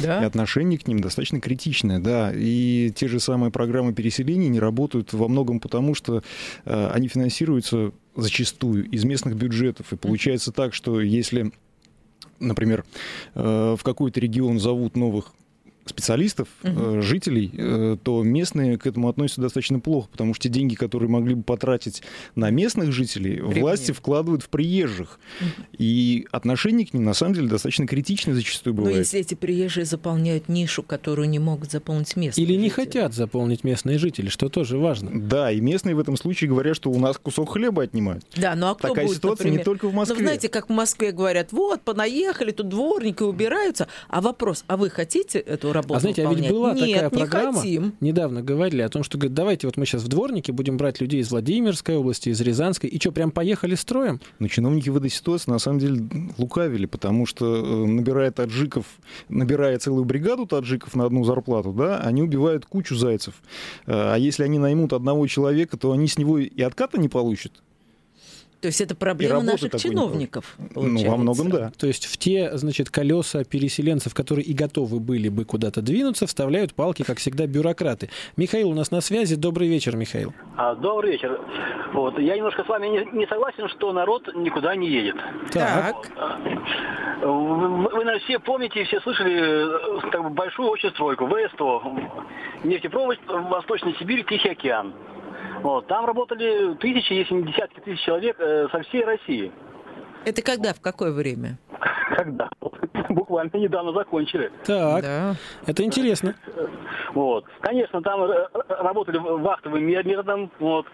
[0.00, 0.20] И Да?
[0.20, 2.32] отношение к ним достаточно критичное, да.
[2.34, 6.22] И те же самые программы переселения не работают во многом потому, что
[6.64, 9.92] э, они финансируются зачастую из местных бюджетов.
[9.92, 11.52] И получается так, что если,
[12.40, 12.84] например,
[13.34, 15.32] э, в какой-то регион зовут новых
[15.86, 20.74] специалистов, э, жителей, э, то местные к этому относятся достаточно плохо, потому что те деньги,
[20.74, 22.02] которые могли бы потратить
[22.34, 25.18] на местных жителей, власти вкладывают в приезжих.
[25.78, 28.98] И отношение к ним, на самом деле, достаточно критичное зачастую Но бывает.
[28.98, 32.84] если эти приезжие заполняют нишу, которую не могут заполнить местные Или не жители.
[32.84, 35.10] хотят заполнить местные жители, что тоже важно.
[35.14, 38.24] Да, и местные в этом случае говорят, что у нас кусок хлеба отнимают.
[38.36, 39.58] Да, ну а кто Такая будет, ситуация например?
[39.58, 40.16] не только в Москве.
[40.16, 43.88] Ну, знаете, как в Москве говорят, вот, понаехали, тут дворники убираются.
[44.08, 46.52] А вопрос, а вы хотите эту работу А знаете, а ведь выполнять?
[46.52, 47.92] была Нет, такая программа, не хотим.
[48.00, 51.20] недавно говорили о том, что говорят, давайте вот мы сейчас в дворнике будем брать людей
[51.20, 54.20] из Владимирской области, из Рязанской, и что, прям поехали строем?
[54.38, 56.02] Но чиновники в этой ситуации на самом деле
[56.38, 58.86] лукавили, потому что э, набирая таджиков,
[59.28, 63.34] набирая целую бригаду таджиков на одну зарплату, да, они убивают кучу зайцев.
[63.86, 67.52] Э, А если они наймут одного человека, то они с него и отката не получат.
[68.64, 71.70] То есть это проблема наших чиновников, Ну, во многом да.
[71.78, 76.72] То есть в те, значит, колеса переселенцев, которые и готовы были бы куда-то двинуться, вставляют
[76.72, 78.08] палки, как всегда, бюрократы.
[78.38, 79.36] Михаил у нас на связи.
[79.36, 80.32] Добрый вечер, Михаил.
[80.56, 81.38] А, Добрый вечер.
[81.92, 82.18] Вот.
[82.18, 85.16] Я немножко с вами не, не согласен, что народ никуда не едет.
[85.52, 85.96] Так,
[87.20, 91.82] Вы, вы, наверное, все помните, все слышали э, так, большую очень стройку, ВСТО,
[92.64, 94.94] нефтепровод в Восточной Сибири, Тихий океан.
[95.62, 95.86] Вот.
[95.86, 99.52] Там работали тысячи, если не десятки тысяч человек э, со всей России.
[100.24, 101.58] это когда, в какое время?
[102.16, 102.48] Когда?
[103.08, 104.50] Буквально недавно закончили.
[104.64, 105.34] Так, Да.
[105.66, 106.34] это интересно.
[107.14, 107.44] Вот.
[107.60, 110.50] Конечно, там э, работали вахтовым методом.
[110.58, 110.86] Вот.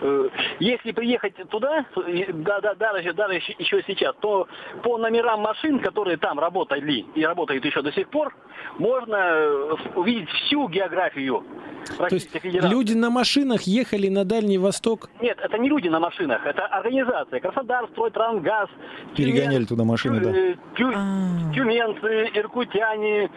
[0.00, 0.28] Э,
[0.60, 1.84] Если приехать туда,
[2.32, 4.46] да, да, даже, даже еще- сейчас, то
[4.82, 8.34] по номерам машин, которые там работали и работают еще до сих пор,
[8.78, 11.42] можно э, увидеть всю географию
[11.86, 12.70] То есть Российской Федерации.
[12.70, 15.08] люди на машинах ехали на Дальний Восток.
[15.20, 17.40] Нет, это не люди на машинах, это организация.
[17.40, 18.68] Краснодар, Стройтрангаз.
[19.16, 20.38] Перегоняли Тюмен- туда машины, да.
[20.38, 21.52] э, тю- А.
[21.54, 23.30] Тюменцы, иркутяне,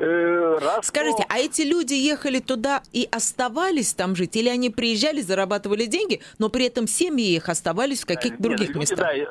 [0.00, 0.84] э, Ростов.
[0.84, 4.36] Скажите, а эти люди ехали туда и оставались там жить?
[4.36, 8.68] Или они приезжали, зарабатывали деньги, но при этом семьи их оставались в каких-то Нет, других
[8.68, 8.98] люди, местах?
[8.98, 9.26] да, э,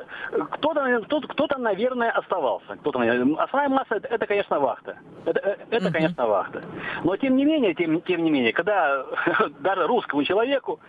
[0.52, 2.76] кто-то, кто-то, кто-то, наверное, оставался.
[2.82, 3.00] Кто-то.
[3.00, 4.98] Основная масса это, это, конечно, вахта.
[5.26, 6.64] Это, э, это конечно, вахта.
[7.04, 9.06] Но тем не менее, тем, тем не менее, когда
[9.60, 10.80] даже русскому человеку,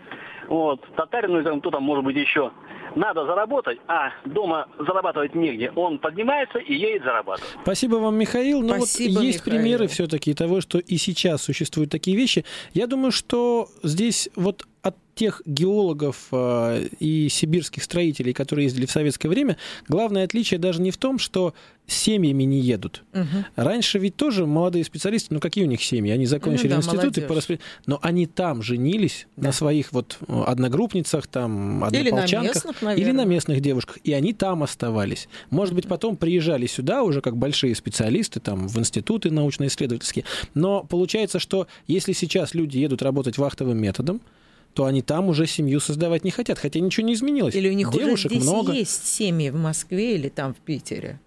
[0.49, 2.53] вот, татарину, кто там, может быть, еще,
[2.95, 7.51] надо заработать, а дома зарабатывать негде, он поднимается и едет зарабатывать.
[7.63, 8.63] Спасибо вам, Михаил.
[8.63, 9.63] Ну Спасибо, вот есть Михаил.
[9.63, 12.45] примеры все-таки того, что и сейчас существуют такие вещи.
[12.73, 18.91] Я думаю, что здесь вот от тех геологов э, и сибирских строителей, которые ездили в
[18.91, 19.57] советское время,
[19.89, 21.55] главное отличие даже не в том, что
[21.87, 23.03] семьями не едут.
[23.15, 23.47] Мгм.
[23.57, 26.13] Раньше ведь тоже молодые специалисты, ну какие у них семьи?
[26.13, 27.29] Они закончили Ну да, институты, молодежь.
[27.29, 29.47] по распри- но они там женились Да.
[29.49, 32.55] на своих вот э, одногруппницах, там, Или на однополчанках.
[32.67, 33.99] местных, или на местных девушках.
[34.05, 35.29] И они там оставались.
[35.49, 40.25] Может быть, потом приезжали сюда уже как большие специалисты, там, в институты научно-исследовательские.
[40.53, 44.21] Но получается, что если сейчас люди едут работать вахтовым методом,
[44.77, 47.55] то они там уже семью создавать не хотят, хотя ничего не изменилось.
[47.55, 48.73] Или у них Девушек уже здесь много.
[48.75, 51.19] есть семьи в Москве или там в Питере?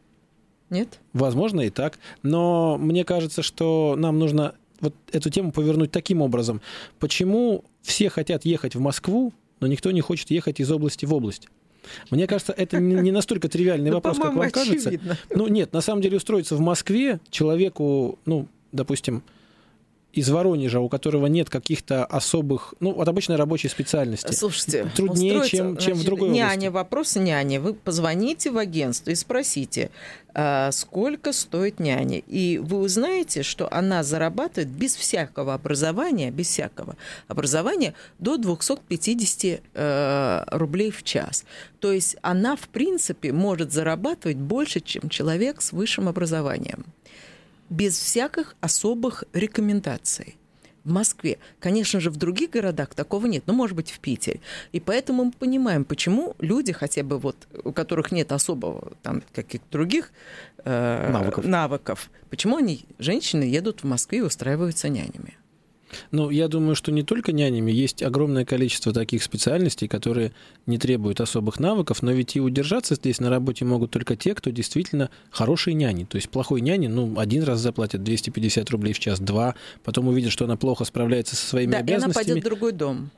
[0.70, 1.00] Нет?
[1.14, 1.98] Возможно, и так.
[2.22, 6.62] Но мне кажется, что нам нужно вот эту тему повернуть таким образом.
[7.00, 11.48] Почему все хотят ехать в Москву, но никто не хочет ехать из области в область?
[12.12, 14.92] Мне кажется, это не настолько тривиальный Ну, вопрос, как вам кажется.
[15.34, 19.24] Ну, нет, на самом деле устроиться в Москве человеку, ну, допустим,
[20.12, 24.32] из Воронежа, у которого нет каких-то особых, ну, вот обычной рабочей специальности.
[24.34, 26.68] Слушайте, Труднее, чем- чем в значит, другой Няня, области.
[26.68, 27.58] вопрос няни.
[27.60, 29.92] Вы позвоните в агентство и спросите,
[30.34, 32.20] а, сколько стоит няня.
[32.26, 36.96] И вы узнаете, что она зарабатывает без всякого образования, без всякого
[37.28, 41.46] образования до 250 э, рублей в час.
[41.80, 46.86] То есть она, в принципе, может зарабатывать больше, чем человек с высшим образованием
[47.70, 50.36] без всяких особых рекомендаций.
[50.86, 51.38] В Москве.
[51.60, 54.40] Конечно же, в других городах такого нет, но, может быть, в Питере.
[54.72, 59.68] И поэтому мы понимаем, почему люди, хотя бы вот, у которых нет особого там каких-то
[59.70, 60.12] других
[60.64, 61.46] э, Навыков.
[61.46, 65.38] навыков, почему они, женщины, едут в Москву и устраиваются нянями.
[66.12, 70.32] Ну, я думаю, что не только нянями, есть огромное количество таких специальностей, которые
[70.66, 74.50] не требуют особых навыков, но ведь и удержаться здесь на работе могут только те, кто
[74.50, 76.06] действительно хорошие няни.
[76.06, 80.32] То есть плохой няни, ну, один раз заплатят 250 рублей в час, два, потом увидят,
[80.32, 82.26] что она плохо справляется со своими Да, и она обязанностями.
[82.26, 83.10] пойдет в другой дом.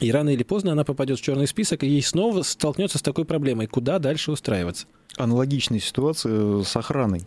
[0.00, 3.24] И рано или поздно она попадет в черный список, и ей снова столкнется с такой
[3.24, 4.86] проблемой, куда дальше устраиваться.
[5.16, 7.22] Аналогичная ситуация с охраной.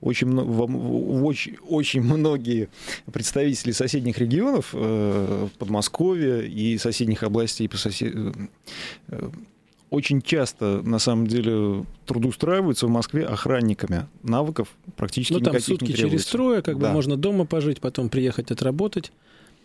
[0.00, 2.68] Очень, очень, очень многие
[3.12, 8.34] представители соседних регионов, э, Подмосковья и соседних областей, по сосе-
[9.08, 9.30] э,
[9.90, 14.06] очень часто, на самом деле, трудоустраиваются в Москве охранниками.
[14.22, 16.92] Навыков практически Ну, там никаких сутки не через трое, как бы Да.
[16.92, 19.12] можно дома пожить, потом приехать отработать.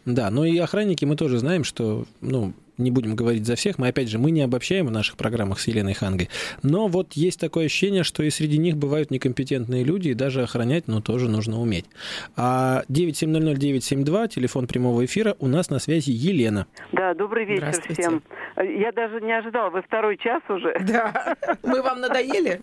[0.08, 3.88] Да, но и охранники мы тоже знаем, что, ну, не будем говорить за всех, мы,
[3.88, 6.30] опять же, мы не обобщаем в наших программах с Еленой Хангой,
[6.64, 10.88] но вот есть такое ощущение, что и среди них бывают некомпетентные люди, и даже охранять,
[10.88, 11.86] ну, тоже нужно уметь.
[12.36, 16.68] А 9700972, телефон прямого эфира, у нас на связи Елена.
[16.92, 18.24] Да, добрый вечер всем.
[18.58, 20.76] Я даже не ожидала, вы второй час уже.
[20.88, 21.36] Да.
[21.64, 22.60] Мы вам надоели?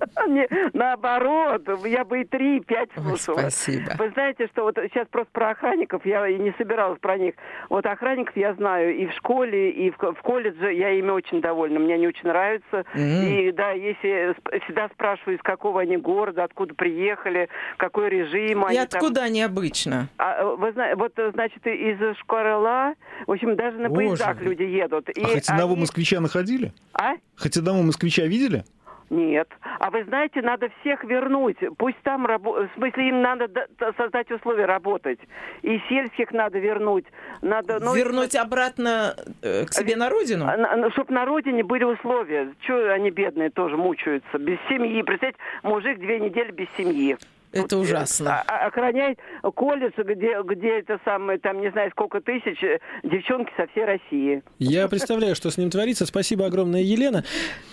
[0.73, 3.39] Наоборот, я бы и три, и пять слушала.
[3.39, 3.93] спасибо.
[3.99, 7.35] Вы знаете, что вот сейчас просто про охранников, я и не собиралась про них.
[7.69, 11.79] Вот охранников я знаю и в школе, и в, в колледже, я ими очень довольна,
[11.81, 12.85] мне они очень нравятся.
[12.95, 13.27] М.
[13.27, 18.77] И да, если всегда спрашиваю, из какого они города, откуда приехали, какой режим И они
[18.79, 18.87] там.
[19.01, 20.09] откуда они обычно?
[20.19, 22.95] А, вы знаете, вот, значит, из Шкарела,
[23.27, 25.09] в общем, даже на Боже поездах люди едут.
[25.11, 26.73] И А хоть одного они- москвича находили?
[26.95, 27.15] А?
[27.37, 28.65] Хоть одного москвича видели?
[29.11, 29.49] Нет.
[29.81, 31.59] А вы знаете, надо всех вернуть.
[31.79, 32.71] Пусть там работают.
[32.73, 35.19] В смысле, им надо да- да- создать условия работать.
[35.63, 37.05] И сельских надо вернуть.
[37.43, 40.47] Надо, ну, Вернуть обратно э, к себе на родину?
[40.93, 42.53] чтобы на родине были условия.
[42.61, 44.39] Чего они бедные тоже мучаются?
[44.39, 45.03] Без семьи.
[45.03, 47.17] Представьте, мужик две недели без семьи.
[47.55, 48.41] Это Вот, ужасно.
[48.41, 49.19] а- а- Охранять
[49.55, 54.43] колледж, где, где это самое, там, не знаю, сколько тысяч, э, девчонки со всей России.
[54.59, 56.07] Я представляю, что с ним творится.
[56.07, 57.25] Спасибо огромное, Елена.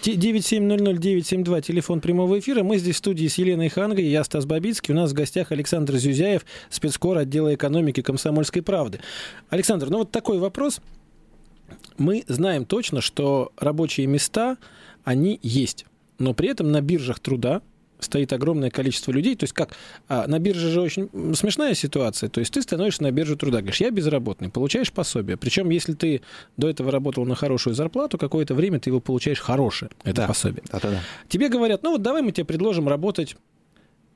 [0.01, 2.63] Те- 9700972, телефон прямого эфира.
[2.63, 4.93] Мы здесь в студии с Еленой Хангой, я Стас Бабицкий.
[4.93, 8.99] У нас в гостях Александр Зюзяев, спецкор отдела экономики «Комсомольской правды».
[9.49, 10.81] Александр, ну вот такой вопрос.
[11.97, 14.57] Мы знаем точно, что рабочие места,
[15.03, 15.85] они есть.
[16.19, 17.61] Но при этом на биржах труда
[18.01, 19.35] стоит огромное количество людей.
[19.35, 19.71] То есть как?
[20.09, 22.29] А, на бирже же очень смешная ситуация.
[22.29, 25.37] То есть ты становишься на бирже труда, говоришь, я безработный, получаешь пособие.
[25.37, 26.21] Причем, если ты
[26.57, 30.27] до этого работал на хорошую зарплату, какое-то время ты его получаешь хорошее, это Да.
[30.27, 30.63] пособие.
[30.71, 30.99] Да-да-да.
[31.29, 33.35] Тебе говорят, ну вот давай мы тебе предложим работать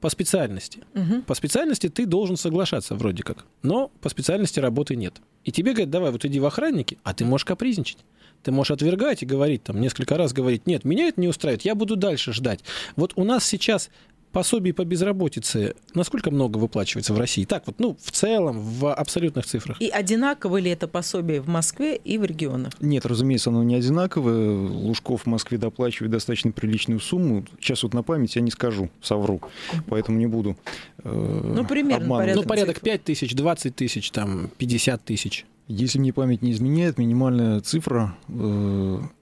[0.06, 0.84] по специальности.
[0.94, 1.24] Мгм.
[1.24, 5.16] По специальности ты должен соглашаться вроде как, но по специальности работы нет.
[5.44, 7.98] И тебе говорят, давай вот иди в охранники, а ты можешь капризничать.
[8.44, 11.74] Ты можешь отвергать и говорить, там, несколько раз говорить, нет, меня это не устраивает, я
[11.74, 12.60] буду дальше ждать.
[12.96, 13.90] Вот у нас сейчас
[14.36, 17.46] пособий по безработице насколько много выплачивается в России?
[17.46, 19.82] Так вот, ну, в целом, в абсолютных цифрах.
[19.82, 22.74] И одинаково ли это пособие в Москве и в регионах?
[22.82, 24.68] Нет, разумеется, оно не одинаковое.
[24.68, 27.46] Лужков в Москве доплачивает достаточно приличную сумму.
[27.62, 29.40] Сейчас вот на память я не скажу, совру,
[29.88, 30.58] поэтому не буду
[31.06, 32.36] э, Ну, примерно обманывать.
[32.36, 32.86] Ну, порядок порядок цифр.
[32.86, 35.46] 5 тысяч, 20 тысяч, там, 50 тысяч.
[35.68, 38.32] Если мне память не изменяет, минимальная цифра, э,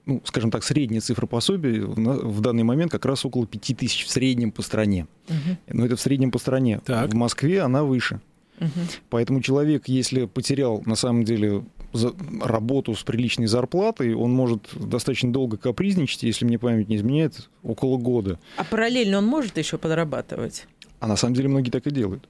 [0.06, 3.74] ну, скажем так, средняя цифра пособия в, на- в данный момент как раз около 5
[3.78, 5.06] тысяч в среднем по стране.
[5.68, 6.80] Но это в среднем по стране.
[6.84, 7.10] Так.
[7.10, 8.20] В Москве она выше.
[9.08, 15.32] Поэтому человек, если потерял на самом деле за- работу с приличной зарплатой, он может достаточно
[15.32, 18.38] долго капризничать, если мне память не изменяет, около года.
[18.58, 20.66] А параллельно он может еще подрабатывать?
[21.00, 22.28] А на самом деле многие так и делают.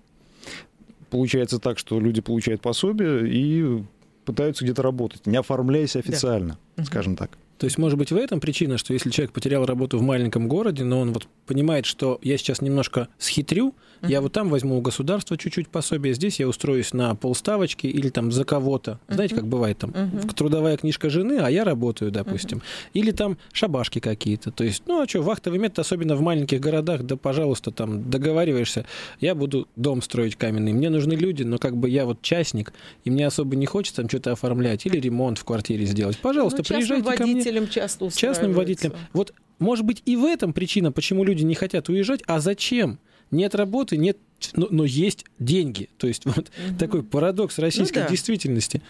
[1.10, 3.84] Получается так, что люди получают пособие и
[4.24, 7.30] пытаются где-то работать, не оформляясь официально, скажем так.
[7.58, 10.82] То есть, может быть, в этом причина, что если человек потерял работу в маленьком городе,
[10.84, 13.74] но он вот понимает, что я сейчас немножко схитрю,
[14.08, 18.32] я вот там возьму у государства чуть-чуть пособие, здесь я устроюсь на полставочки или там
[18.32, 18.98] за кого-то.
[19.08, 19.92] Знаете, как бывает там
[20.36, 22.62] трудовая книжка жены, а я работаю, допустим.
[22.92, 24.50] Или там шабашки какие-то.
[24.50, 28.86] То есть, ну а что, вахтовый метод, особенно в маленьких городах, да, пожалуйста, там договариваешься,
[29.20, 32.72] я буду дом строить каменный, мне нужны люди, но как бы я вот частник,
[33.04, 36.18] и мне особо не хочется там что-то оформлять или ремонт в квартире сделать.
[36.18, 37.34] Пожалуйста, Ну, частным приезжайте ко мне.
[37.34, 38.94] водителям часто Частным водителям.
[39.12, 42.22] Вот, может быть, и в этом причина, почему люди не хотят уезжать.
[42.26, 42.98] А зачем?
[43.30, 44.18] Нет работы, нет,
[44.54, 45.88] но, но есть деньги.
[45.98, 48.10] То есть вот такой парадокс российской Ну да.
[48.10, 48.82] действительности.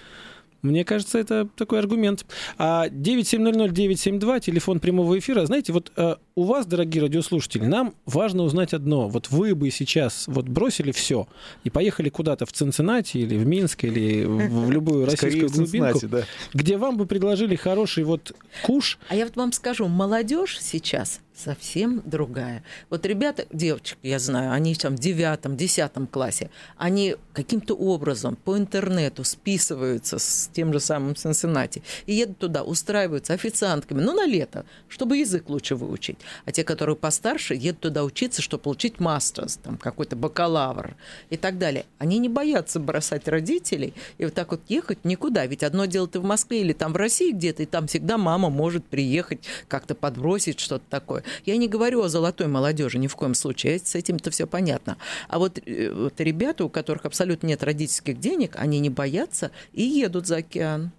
[0.62, 2.24] Мне кажется, это такой аргумент.
[2.56, 5.44] А 9700972, телефон прямого эфира.
[5.44, 9.08] Знаете, вот э, у вас, дорогие радиослушатели, нам важно узнать одно.
[9.08, 11.28] Вот вы бы сейчас вот бросили все
[11.64, 15.70] и поехали куда-то в Цинциннати или в Минск или в, в любую Скорее российскую в
[15.70, 16.24] глубинку, да.
[16.54, 22.02] где вам бы предложили хороший вот куш, А я вот вам скажу, молодежь сейчас совсем
[22.04, 22.62] другая.
[22.90, 28.56] Вот ребята, девочек, я знаю, они там в девятом, десятом классе, они каким-то образом по
[28.56, 34.64] интернету списываются с тем же самым Цинциннати и едут туда, устраиваются официантками, ну, на лето,
[34.88, 36.18] чтобы язык лучше выучить.
[36.44, 40.96] А те, которые постарше, едут туда учиться, чтобы получить мастерс, там, какой-то бакалавр
[41.30, 41.84] и так далее.
[41.98, 45.46] Они не боятся бросать родителей и вот так вот ехать никуда.
[45.46, 48.50] Ведь одно дело ты в Москве или там в России где-то, и там всегда мама
[48.50, 51.23] может приехать, как-то подбросить что-то такое.
[51.44, 54.96] Я не говорю о золотой молодежи ни в коем случае, с этим-то все понятно.
[55.28, 59.82] А вот, э, вот ребята, у которых абсолютно нет родительских денег, они не боятся и
[59.82, 60.92] едут за океан.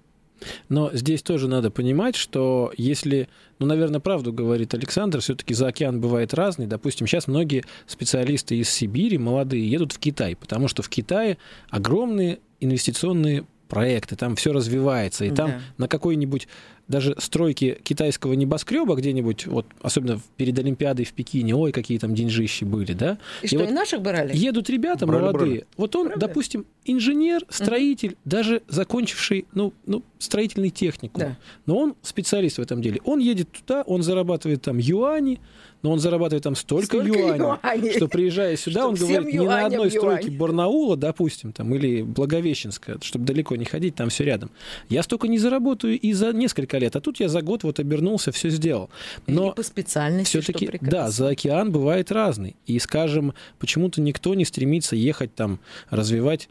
[0.67, 6.01] Но здесь тоже надо понимать, что если, ну, наверное, правду говорит Александр, все-таки за океан
[6.01, 6.67] бывает разный.
[6.67, 11.37] Допустим, сейчас многие специалисты из Сибири, молодые, едут в Китай, потому что в Китае
[11.69, 15.61] огромные инвестиционные проекты, там все развивается, и там Да.
[15.77, 16.47] на какой-нибудь
[16.87, 22.63] даже стройке китайского небоскреба где-нибудь, вот особенно перед Олимпиадой в Пекине, ой, какие там деньжищи
[22.63, 23.17] были, да?
[23.41, 24.35] И, что, вот и наших брали?
[24.35, 25.45] Едут ребята Брали, молодые.
[25.47, 25.65] брали.
[25.77, 26.27] Вот он, Правда?
[26.27, 31.21] допустим, инженер, строитель, даже закончивший, ну, ну, строительный техникум.
[31.21, 31.37] Да.
[31.65, 33.01] Но он специалист в этом деле.
[33.03, 35.39] Он едет туда, он зарабатывает там юани,
[35.81, 37.91] но он зарабатывает там столько, Столько юаней, юаней.
[37.95, 40.37] что приезжая сюда, Что он говорит, не на одной стройке юань.
[40.37, 44.49] Барнаула, допустим, там, или Благовещенска, чтобы далеко не ходить, там все рядом.
[44.89, 48.31] Я столько не заработаю и за несколько лет, а тут я за год вот обернулся,
[48.31, 48.89] все сделал.
[49.27, 52.55] Или Но по специальности, все-таки, да, за океан бывает разный.
[52.65, 55.59] И, скажем, почему-то никто не стремится ехать там,
[55.89, 56.49] развивать,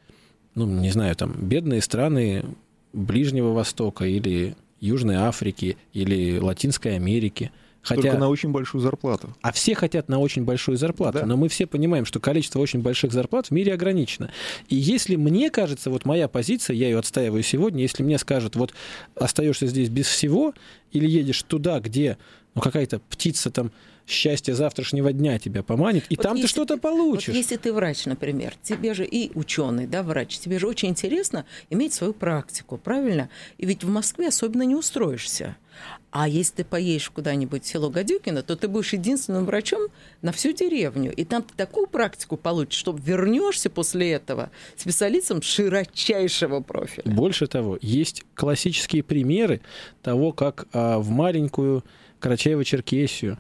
[0.55, 2.45] ну, не знаю, там, бедные страны
[2.93, 7.51] Ближнего Востока или Южной Африки или Латинской Америки.
[7.85, 8.03] Хотя...
[8.03, 9.37] Только на очень большую зарплату.
[9.43, 11.21] А все хотят на очень большую зарплату.
[11.21, 11.27] Да.
[11.27, 14.31] Но мы все понимаем, что количество очень больших зарплат в мире ограничено.
[14.69, 18.73] И если мне кажется, вот моя позиция, я ее отстаиваю сегодня, если мне скажут, вот
[19.15, 20.55] остаешься здесь без всего,
[20.93, 22.17] или едешь туда, где
[22.55, 23.73] ну, какая-то птица там
[24.07, 27.29] счастье завтрашнего дня тебя поманит, и Вот там ты что-то получишь.
[27.29, 31.47] Вот если ты врач, например, тебе же и ученый, да, врач, тебе же очень интересно
[31.71, 33.31] иметь свою практику, правильно?
[33.57, 35.57] И ведь в Москве особенно не устроишься.
[36.11, 39.89] А если ты поедешь куда-нибудь в село Гадюкино, то ты будешь единственным врачом
[40.23, 41.13] на всю деревню.
[41.13, 47.11] И там ты такую практику получишь, что вернешься после этого специалистом широчайшего профиля.
[47.11, 49.61] Больше того, есть классические примеры
[50.03, 51.83] того, как а, в маленькую
[52.25, 53.37] Карачаево-Черкесию,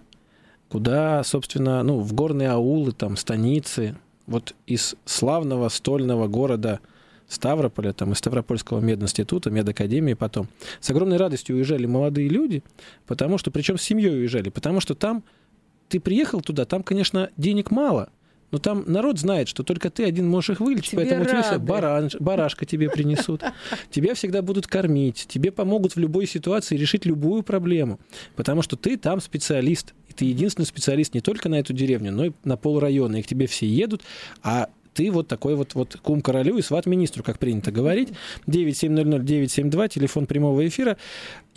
[0.68, 6.80] куда, собственно, ну, в горные аулы, там, станицы, вот из славного стольного города
[7.26, 10.48] Ставрополя, там, из Ставропольского мединститута, медакадемии потом,
[10.80, 12.62] с огромной радостью уезжали молодые люди,
[13.06, 15.24] потому что, причем с семьей уезжали, потому что там
[15.88, 18.10] ты приехал туда, там, конечно, денег мало,
[18.54, 21.58] но там народ знает, что только ты один можешь их вылечить, Тебе поэтому тебе рады.
[21.58, 23.42] баран, барашка тебе принесут,
[23.90, 27.98] тебя всегда будут кормить, тебе помогут в любой ситуации решить любую проблему,
[28.36, 32.26] потому что ты там специалист, и ты единственный специалист не только на эту деревню, но
[32.26, 34.02] и на полрайона, и к тебе все едут,
[34.44, 38.10] а ты вот такой вот, вот кум королю и сват министру, как принято говорить.
[38.46, 40.96] 9700972, телефон прямого эфира.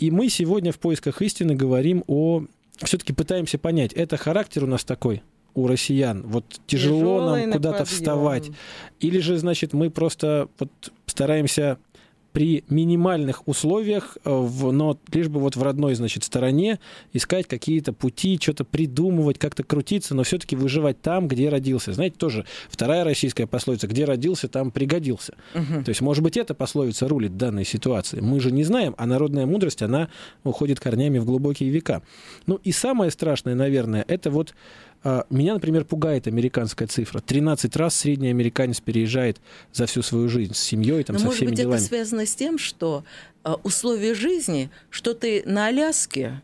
[0.00, 2.42] И мы сегодня в поисках истины говорим о...
[2.82, 5.22] Все-таки пытаемся понять, это характер у нас такой
[5.54, 6.22] у россиян.
[6.26, 7.96] Вот тяжело Тяжелый нам на куда-то подъем.
[7.96, 8.50] вставать.
[9.00, 10.70] Или же, значит, мы просто вот
[11.06, 11.78] стараемся
[12.32, 16.78] при минимальных условиях, э, в, но лишь бы вот в родной, значит, стороне
[17.12, 21.92] искать какие-то пути, что-то придумывать, как-то крутиться, но все-таки выживать там, где родился.
[21.92, 25.34] Знаете, тоже вторая российская пословица, где родился, там пригодился.
[25.54, 25.84] Угу.
[25.84, 28.20] То есть, может быть, эта пословица рулит данной ситуации.
[28.20, 30.08] Мы же не знаем, а народная мудрость, она
[30.44, 32.02] уходит корнями в глубокие века.
[32.46, 34.54] Ну и самое страшное, наверное, это вот
[35.30, 37.20] меня, например, пугает американская цифра.
[37.20, 39.38] 13 раз средний американец переезжает
[39.72, 41.76] за всю свою жизнь с семьей, там, Но, со может всеми быть, делами.
[41.76, 43.04] это связано с тем, что
[43.44, 46.42] а, условия жизни, что ты на Аляске,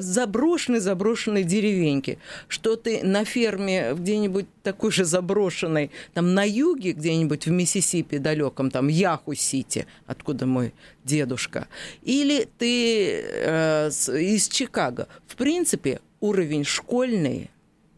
[0.00, 7.46] заброшенной, заброшенной деревеньке, что ты на ферме где-нибудь такой же заброшенной, там на юге где-нибудь
[7.46, 10.72] в Миссисипи далеком, там Яху-Сити, откуда мой
[11.04, 11.68] дедушка,
[12.02, 15.08] или ты э, из Чикаго.
[15.26, 17.50] В принципе, уровень школьный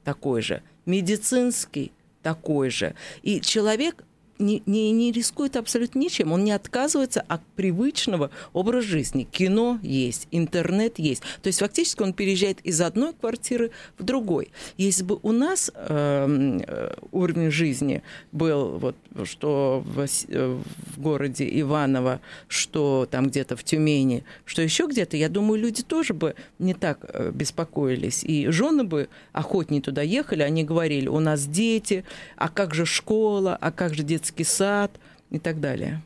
[0.05, 1.93] такой же, медицинский
[2.23, 2.95] такой же.
[3.23, 4.05] И человек
[4.43, 6.33] не, не, не рискует абсолютно ничем.
[6.33, 9.27] Он не отказывается от привычного образа жизни.
[9.31, 11.23] Кино есть, интернет есть.
[11.43, 14.51] То есть фактически он переезжает из одной квартиры в другой.
[14.77, 20.61] Если бы у нас эм, э, уровень жизни был вот что в, э,
[20.97, 26.15] в городе Иваново, что там где-то в Тюмени, что еще где-то, я думаю, люди тоже
[26.15, 28.25] бы не так э, беспокоились.
[28.25, 32.05] И жены бы охотнее туда ехали, они говорили, у нас дети,
[32.37, 34.99] а как же школа, а как же детский детский сад
[35.31, 36.03] и так далее.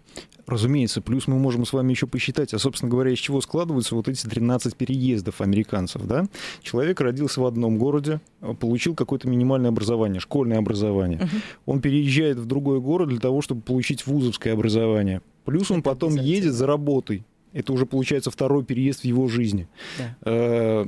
[0.46, 4.06] Разумеется, плюс мы можем с вами еще посчитать, а, собственно говоря, из чего складываются вот
[4.06, 6.26] эти 13 переездов американцев, да?
[6.62, 8.20] Человек родился в одном городе,
[8.60, 11.18] получил какое-то минимальное образование, школьное образование.
[11.18, 11.30] Угу.
[11.66, 15.20] Он переезжает в другой город для того, чтобы получить вузовское образование.
[15.44, 17.24] Плюс он потом едет за работой.
[17.52, 19.66] Это уже получается второй переезд в его жизни.
[19.98, 20.16] Да.
[20.22, 20.86] Э,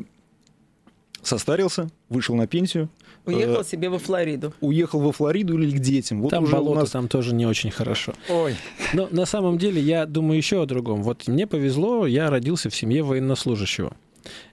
[1.22, 2.91] состарился, вышел на пенсию.
[3.29, 4.53] Уехал э, себе во Флориду.
[4.61, 6.22] Уехал во Флориду или к детям.
[6.22, 6.91] Вот там болото, нас...
[6.91, 8.14] там тоже не очень хорошо.
[8.29, 8.57] Ой.
[8.93, 11.03] Но на самом деле я думаю еще о другом.
[11.03, 13.97] Вот мне повезло, я родился в семье военнослужащего.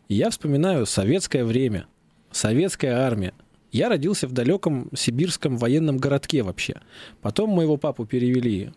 [0.09, 1.87] И я вспоминаю советское время,
[2.31, 3.33] советская армия.
[3.71, 6.81] Я родился в далеком сибирском военном городке вообще.
[7.21, 8.71] Потом моего папу перевели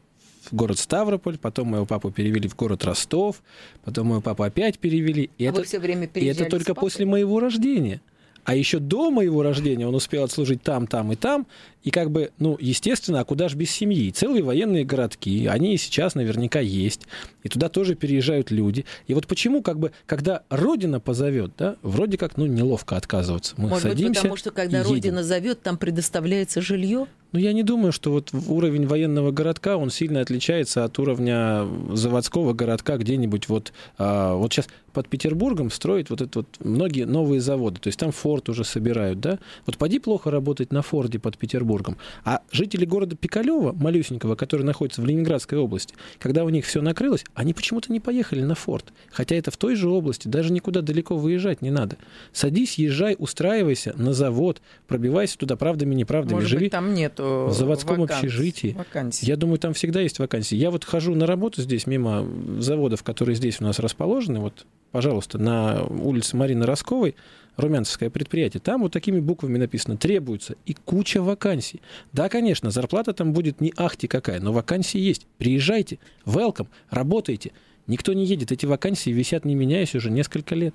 [0.50, 3.42] в город Ставрополь, потом моего папу перевели в город Ростов,
[3.84, 5.30] потом моего папу опять перевели.
[5.38, 8.00] И а это, вы все время и это только после моего рождения.
[8.48, 11.46] А еще до моего рождения он успел отслужить там, там и там.
[11.82, 14.10] И как бы, ну, естественно, а куда же без семьи?
[14.10, 17.02] Целые военные городки, они и сейчас наверняка есть.
[17.42, 18.86] И туда тоже переезжают люди.
[19.06, 23.52] И вот почему, как бы, когда Родина позовет, да, вроде как, ну, неловко отказываться.
[23.58, 27.06] Мы Может садимся быть, потому что, когда Родина зовет, там предоставляется жилье?
[27.32, 32.52] Ну, я не думаю, что вот уровень военного городка, он сильно отличается от уровня заводского
[32.52, 33.72] городка где-нибудь вот...
[33.98, 34.68] А, вот сейчас
[34.98, 37.78] под Петербургом строят вот это вот многие новые заводы.
[37.80, 39.38] То есть там Форд уже собирают, да?
[39.66, 41.98] Вот поди плохо работать на Форде под Петербургом.
[42.24, 47.24] А жители города Пикалева, малюсенького, который находится в Ленинградской области, когда у них все накрылось,
[47.34, 48.92] они почему-то не поехали на Форд.
[49.12, 51.96] Хотя это в той же области, даже никуда далеко выезжать не надо.
[52.32, 56.66] Садись, езжай, устраивайся на завод, пробивайся туда правдами, неправдами, Может живи.
[56.66, 58.22] Быть, там нет в заводском ваканс...
[58.22, 58.74] общежитии.
[58.76, 59.26] Вакансий.
[59.26, 60.56] Я думаю, там всегда есть вакансии.
[60.56, 62.26] Я вот хожу на работу здесь мимо
[62.58, 64.40] заводов, которые здесь у нас расположены.
[64.40, 67.14] Вот, пожалуйста, на улице Марины Росковой,
[67.56, 68.60] Румянцевское предприятие.
[68.60, 71.82] Там вот такими буквами написано «требуется» и куча вакансий.
[72.12, 75.26] Да, конечно, зарплата там будет не ахти какая, но вакансии есть.
[75.38, 77.52] Приезжайте, welcome, работайте.
[77.88, 80.74] Никто не едет, эти вакансии висят, не меняясь уже несколько лет.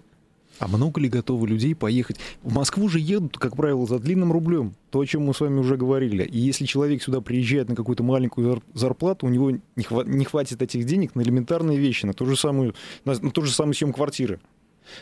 [0.59, 2.17] А много ли готовы людей поехать?
[2.43, 4.75] В Москву же едут, как правило, за длинным рублем.
[4.91, 6.23] То, о чем мы с вами уже говорили.
[6.23, 10.61] И если человек сюда приезжает на какую-то маленькую зарплату, у него не, хва- не хватит
[10.61, 13.93] этих денег на элементарные вещи, на ту же самую, на, на ту же самую съем
[13.93, 14.39] квартиры.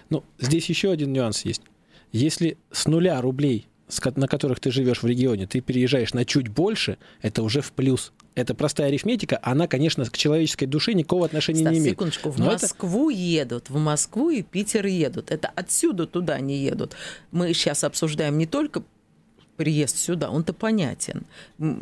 [0.10, 1.62] Ну, здесь еще один нюанс есть.
[2.12, 3.68] Если с нуля рублей,
[4.16, 8.14] на которых ты живешь в регионе, ты переезжаешь на чуть больше, это уже в плюс
[8.36, 11.94] это простая арифметика, она, конечно, к человеческой душе никакого отношения Стас, не имеет.
[11.94, 13.20] секундочку, в Но Москву это...
[13.20, 15.32] едут, в Москву и Питер едут.
[15.32, 16.96] Это отсюда туда не едут.
[17.32, 18.84] Мы сейчас обсуждаем не только
[19.58, 21.24] приезд сюда, он-то понятен.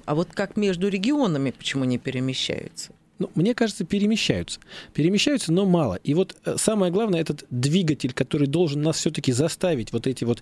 [0.06, 2.92] А вот как между регионами почему не перемещаются?
[3.20, 4.60] Ну, мне кажется, перемещаются.
[4.94, 5.96] Перемещаются, но мало.
[5.96, 10.42] И вот э, самое главное, этот двигатель, который должен нас все-таки заставить вот эти вот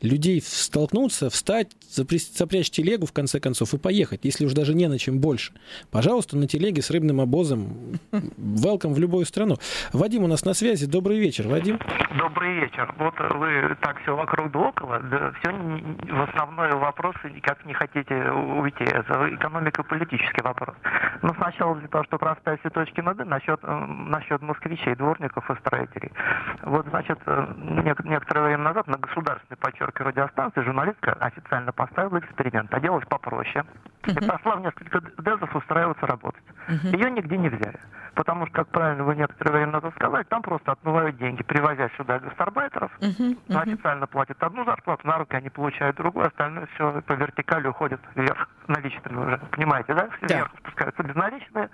[0.00, 4.98] людей столкнуться, встать, запрячь телегу, в конце концов, и поехать, если уж даже не на
[4.98, 5.52] чем больше.
[5.90, 7.98] Пожалуйста, на телеге с рыбным обозом.
[8.10, 9.56] Welcome в любую страну.
[9.92, 10.86] Вадим у нас на связи.
[10.86, 11.78] Добрый вечер, Вадим.
[12.16, 12.94] Добрый вечер.
[12.98, 14.98] Вот вы так все вокруг да около.
[15.00, 18.84] Да, все в основной вопрос, как не хотите уйти.
[18.84, 20.74] Это экономико-политический вопрос.
[21.22, 24.94] Но сначала для того, чтобы чтобы расставить все точки над «и» насчет, э, насчет москвичей,
[24.94, 26.12] дворников и строителей.
[26.62, 27.46] Вот, значит, э,
[28.04, 33.64] некоторое время назад на государственной, подчеркиваю, радиостанции журналистка официально поставила эксперимент, а делалось попроще.
[34.06, 36.42] И пошла в несколько дезов устраиваться работать.
[36.68, 37.78] Ее нигде не взяли.
[38.14, 42.20] Потому что, как правильно вы некоторое время назад сказали, там просто отмывают деньги, привозя сюда
[42.20, 43.36] гастарбайтеров, мгм.
[43.48, 48.48] официально платят одну зарплату, на руки они получают другую, остальное все по вертикали уходит вверх
[48.68, 49.38] наличными уже.
[49.50, 50.08] Понимаете, да?
[50.22, 50.34] Да.
[50.36, 51.70] Вверх спускаются безналичные,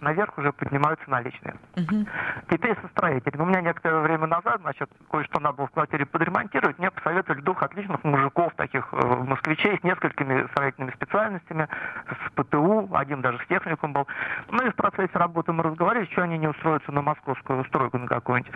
[0.00, 1.56] наверх уже поднимаются наличные.
[1.76, 2.06] Мгм.
[2.50, 3.42] Теперь со строителем.
[3.42, 6.78] У меня некоторое время назад, значит, кое-что надо было в квартире подремонтировать.
[6.78, 11.68] Мне посоветовали двух отличных мужиков, таких э, москвичей, с несколькими строительными специальностями,
[12.06, 14.06] с ПТУ, один даже с техникум был.
[14.50, 18.06] Ну и в процессе работы мы разговаривали, что они не устроятся на московскую стройку на
[18.06, 18.52] какую-нибудь.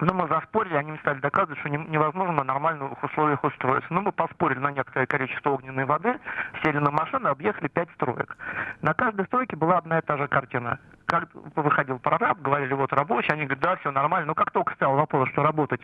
[0.00, 3.92] Ну, мы заспорили, они стали доказывать, что не- невозможно на нормальных условиях устроиться.
[3.92, 6.18] Ну, мы поспорили на некоторое количество огненной воды,
[6.62, 8.36] сели на машину, объехали пять строек.
[8.80, 10.78] На каждой стройке была одна и та же картина.
[11.10, 14.28] Как выходил прораб, говорили, вот рабочий, они говорят, да, все нормально.
[14.28, 15.80] Но как только стал вопрос, что работать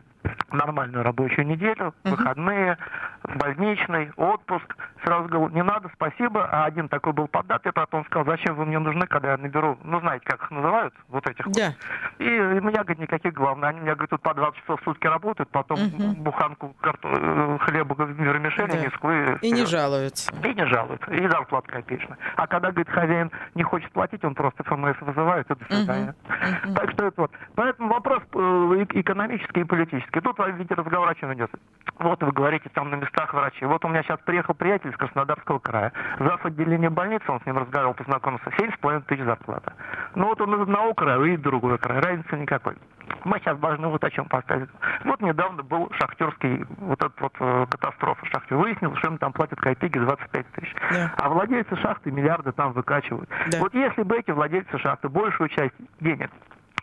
[0.52, 2.78] нормальную рабочую неделю, выходные,
[3.24, 6.46] больничный, отпуск, сразу говорю, не надо, спасибо.
[6.50, 10.00] А один такой был поддатый, потом сказал, зачем вы мне нужны, когда я наберу, ну,
[10.00, 11.54] знаете, как их называют, вот этих вот.
[11.56, 11.72] Да.
[12.18, 13.68] И, и меня, говорит, никаких главных.
[13.70, 16.22] Они меня, говорит, тут по 20 часов в сутки работают, потом Мгм.
[16.22, 18.78] буханку карто- э, хлеба в вермишели Да.
[18.78, 19.24] неску и...
[19.42, 19.68] И не вперед.
[19.68, 20.32] жалуются.
[20.42, 21.06] И не жалуют.
[21.08, 22.18] И зарплата копеечная.
[22.36, 26.14] А когда, говорит, хозяин не хочет платить, он просто ФМС вызывает и до свидания.
[26.28, 26.74] Мгм.
[26.74, 27.30] Так что это вот.
[27.54, 30.20] Поэтому вопрос э, экономический и политический.
[30.20, 31.50] Тут, видите, разговор о чем идет.
[31.98, 33.64] Вот вы говорите, там на местах врачи.
[33.64, 35.92] Вот у меня сейчас приехал приятель из Краснодарского края.
[36.18, 36.44] Зав.
[36.44, 39.72] отделения больницы, он с ним разговаривал, познакомился, 7,5 тысяч зарплата.
[40.14, 42.00] Ну вот он из одного края, и из другого края.
[42.02, 42.76] Разницы никакой.
[43.24, 44.68] Мы сейчас должны вот о чем поставить.
[45.04, 48.56] Вот недавно был шахтерский, вот эта вот э, катастрофа шахтер.
[48.56, 50.74] Выяснилось, что им там платят копейки 25 тысяч.
[50.92, 51.12] Да.
[51.16, 53.28] А владельцы шахты миллиарды там выкачивают.
[53.50, 53.58] Да.
[53.60, 56.30] Вот если бы эти владельцы шахты большую часть денег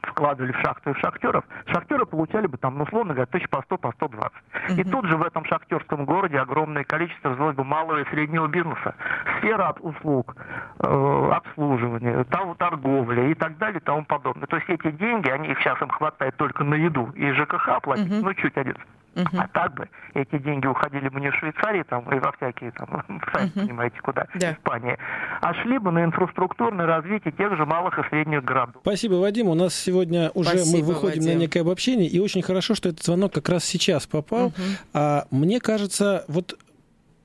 [0.01, 3.61] вкладывали в шахту и в шахтеров, шахтеры получали бы там, ну, условно говоря, тысяч по
[3.61, 4.33] 100, по 120.
[4.77, 8.95] И тут же в этом шахтерском городе огромное количество развелось бы малого и среднего бизнеса.
[9.39, 10.35] Сфера от услуг,
[10.79, 14.45] э, обслуживания, там, торговля и так далее и тому подобное.
[14.47, 18.11] То есть эти деньги, они их сейчас им хватает только на еду и ЖКХ платить,
[18.11, 18.21] Мгм.
[18.25, 18.75] ну, чуть один.
[19.15, 19.39] Мгм.
[19.39, 22.87] А так бы эти деньги уходили бы не в Швейцарии там, и во всякие там,
[23.33, 23.67] сами Мгм.
[23.67, 24.53] понимаете куда, Да.
[24.53, 24.97] Испании,
[25.41, 28.81] а шли бы на инфраструктурное развитие тех же малых и средних городов.
[28.81, 29.47] Спасибо, Вадим.
[29.47, 31.33] У нас сегодня уже Спасибо, мы выходим Вадим.
[31.37, 34.47] на некое обобщение, и очень хорошо, что этот звонок как раз сейчас попал.
[34.49, 34.63] Мгм.
[34.93, 36.57] А мне кажется, вот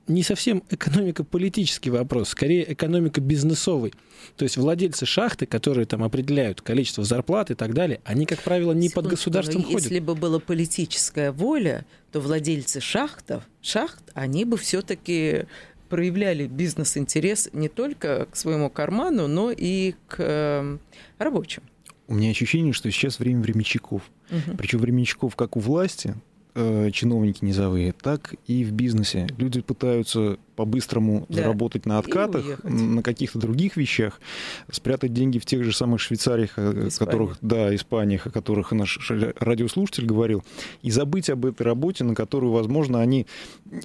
[0.09, 3.93] не совсем экономико-политический вопрос, скорее экономико-бизнесовый.
[4.35, 8.73] То есть владельцы шахты, которые там определяют количество зарплат и так далее, они, как правило,
[8.73, 9.83] не под Секундочку, государством но ходят.
[9.83, 15.45] Если бы была политическая воля, то владельцы шахтов, шахт, они бы все-таки
[15.89, 20.77] проявляли бизнес-интерес не только к своему карману, но и к э,
[21.17, 21.63] рабочим.
[22.07, 24.01] У меня ощущение, что сейчас время временщиков.
[24.29, 24.57] Мгм.
[24.57, 26.15] Причем временщиков как у власти,
[26.55, 29.27] э, чиновники низовые, так и в бизнесе.
[29.37, 31.35] Люди пытаются по-быстрому Да.
[31.35, 34.19] заработать на откатах, на каких-то других вещах,
[34.71, 36.89] спрятать деньги в тех же самых Швейцариях, о Испании.
[37.11, 38.97] которых, да, Испаниях, о которых наш
[39.39, 40.43] радиослушатель говорил,
[40.81, 43.25] и забыть об этой работе, на которую, возможно, они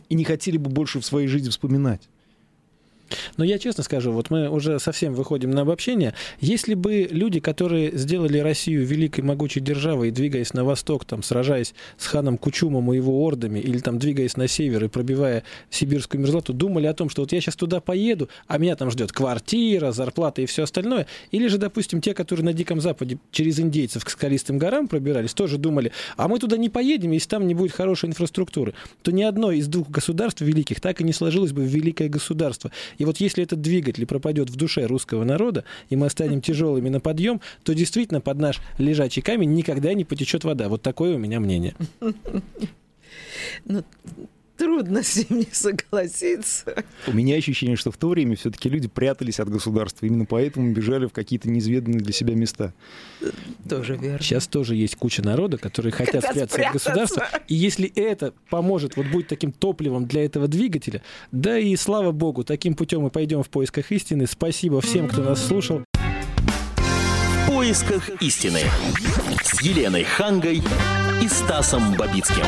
[0.09, 2.09] и не хотели бы больше в своей жизни вспоминать.
[3.37, 6.15] Но я честно скажу, вот мы уже совсем выходим на обобщение.
[6.41, 12.07] Если бы люди, которые сделали Россию великой могучей державой, двигаясь на восток, там, сражаясь с
[12.07, 16.87] ханом Кучумом и его ордами, или там двигаясь на север и пробивая сибирскую мерзлоту, думали
[16.87, 20.47] о том, что вот я сейчас туда поеду, а меня там ждет квартира, зарплата и
[20.47, 24.89] все остальное, или же, допустим, те, которые на Диком Западе через индейцев к скалистым горам
[24.89, 29.13] пробирались, тоже думали, а мы туда не поедем, если там не будет хорошей инфраструктуры, то
[29.13, 32.71] ни одно из двух государств великих так и не сложилось бы в великое государство.
[32.99, 37.01] И вот если этот двигатель пропадет в душе русского народа, и мы станем тяжелыми на
[37.01, 40.69] подъем, то действительно под наш лежачий камень никогда не потечет вода.
[40.69, 41.75] Вот такое у меня мнение.
[43.65, 43.85] Ну,
[44.57, 46.85] трудно с ним не согласиться.
[47.07, 51.07] У меня ощущение, что в то время все-таки люди прятались от государства, именно поэтому бежали
[51.07, 52.73] в какие-то неизведанные для себя места.
[53.69, 54.19] Тоже верно.
[54.23, 56.91] Сейчас тоже есть куча народа, которые хотят Хотят спрятаться от спрятаться.
[56.91, 57.41] государства.
[57.49, 61.03] И если это поможет, вот будет таким топливом для этого двигателя,
[61.33, 64.27] да и слава богу, таким путем мы пойдем в поисках истины.
[64.27, 65.83] Спасибо всем, кто нас слушал.
[65.95, 68.61] В поисках истины
[69.43, 70.63] с Еленой Хангой
[71.23, 72.45] и Стасом Бабицким.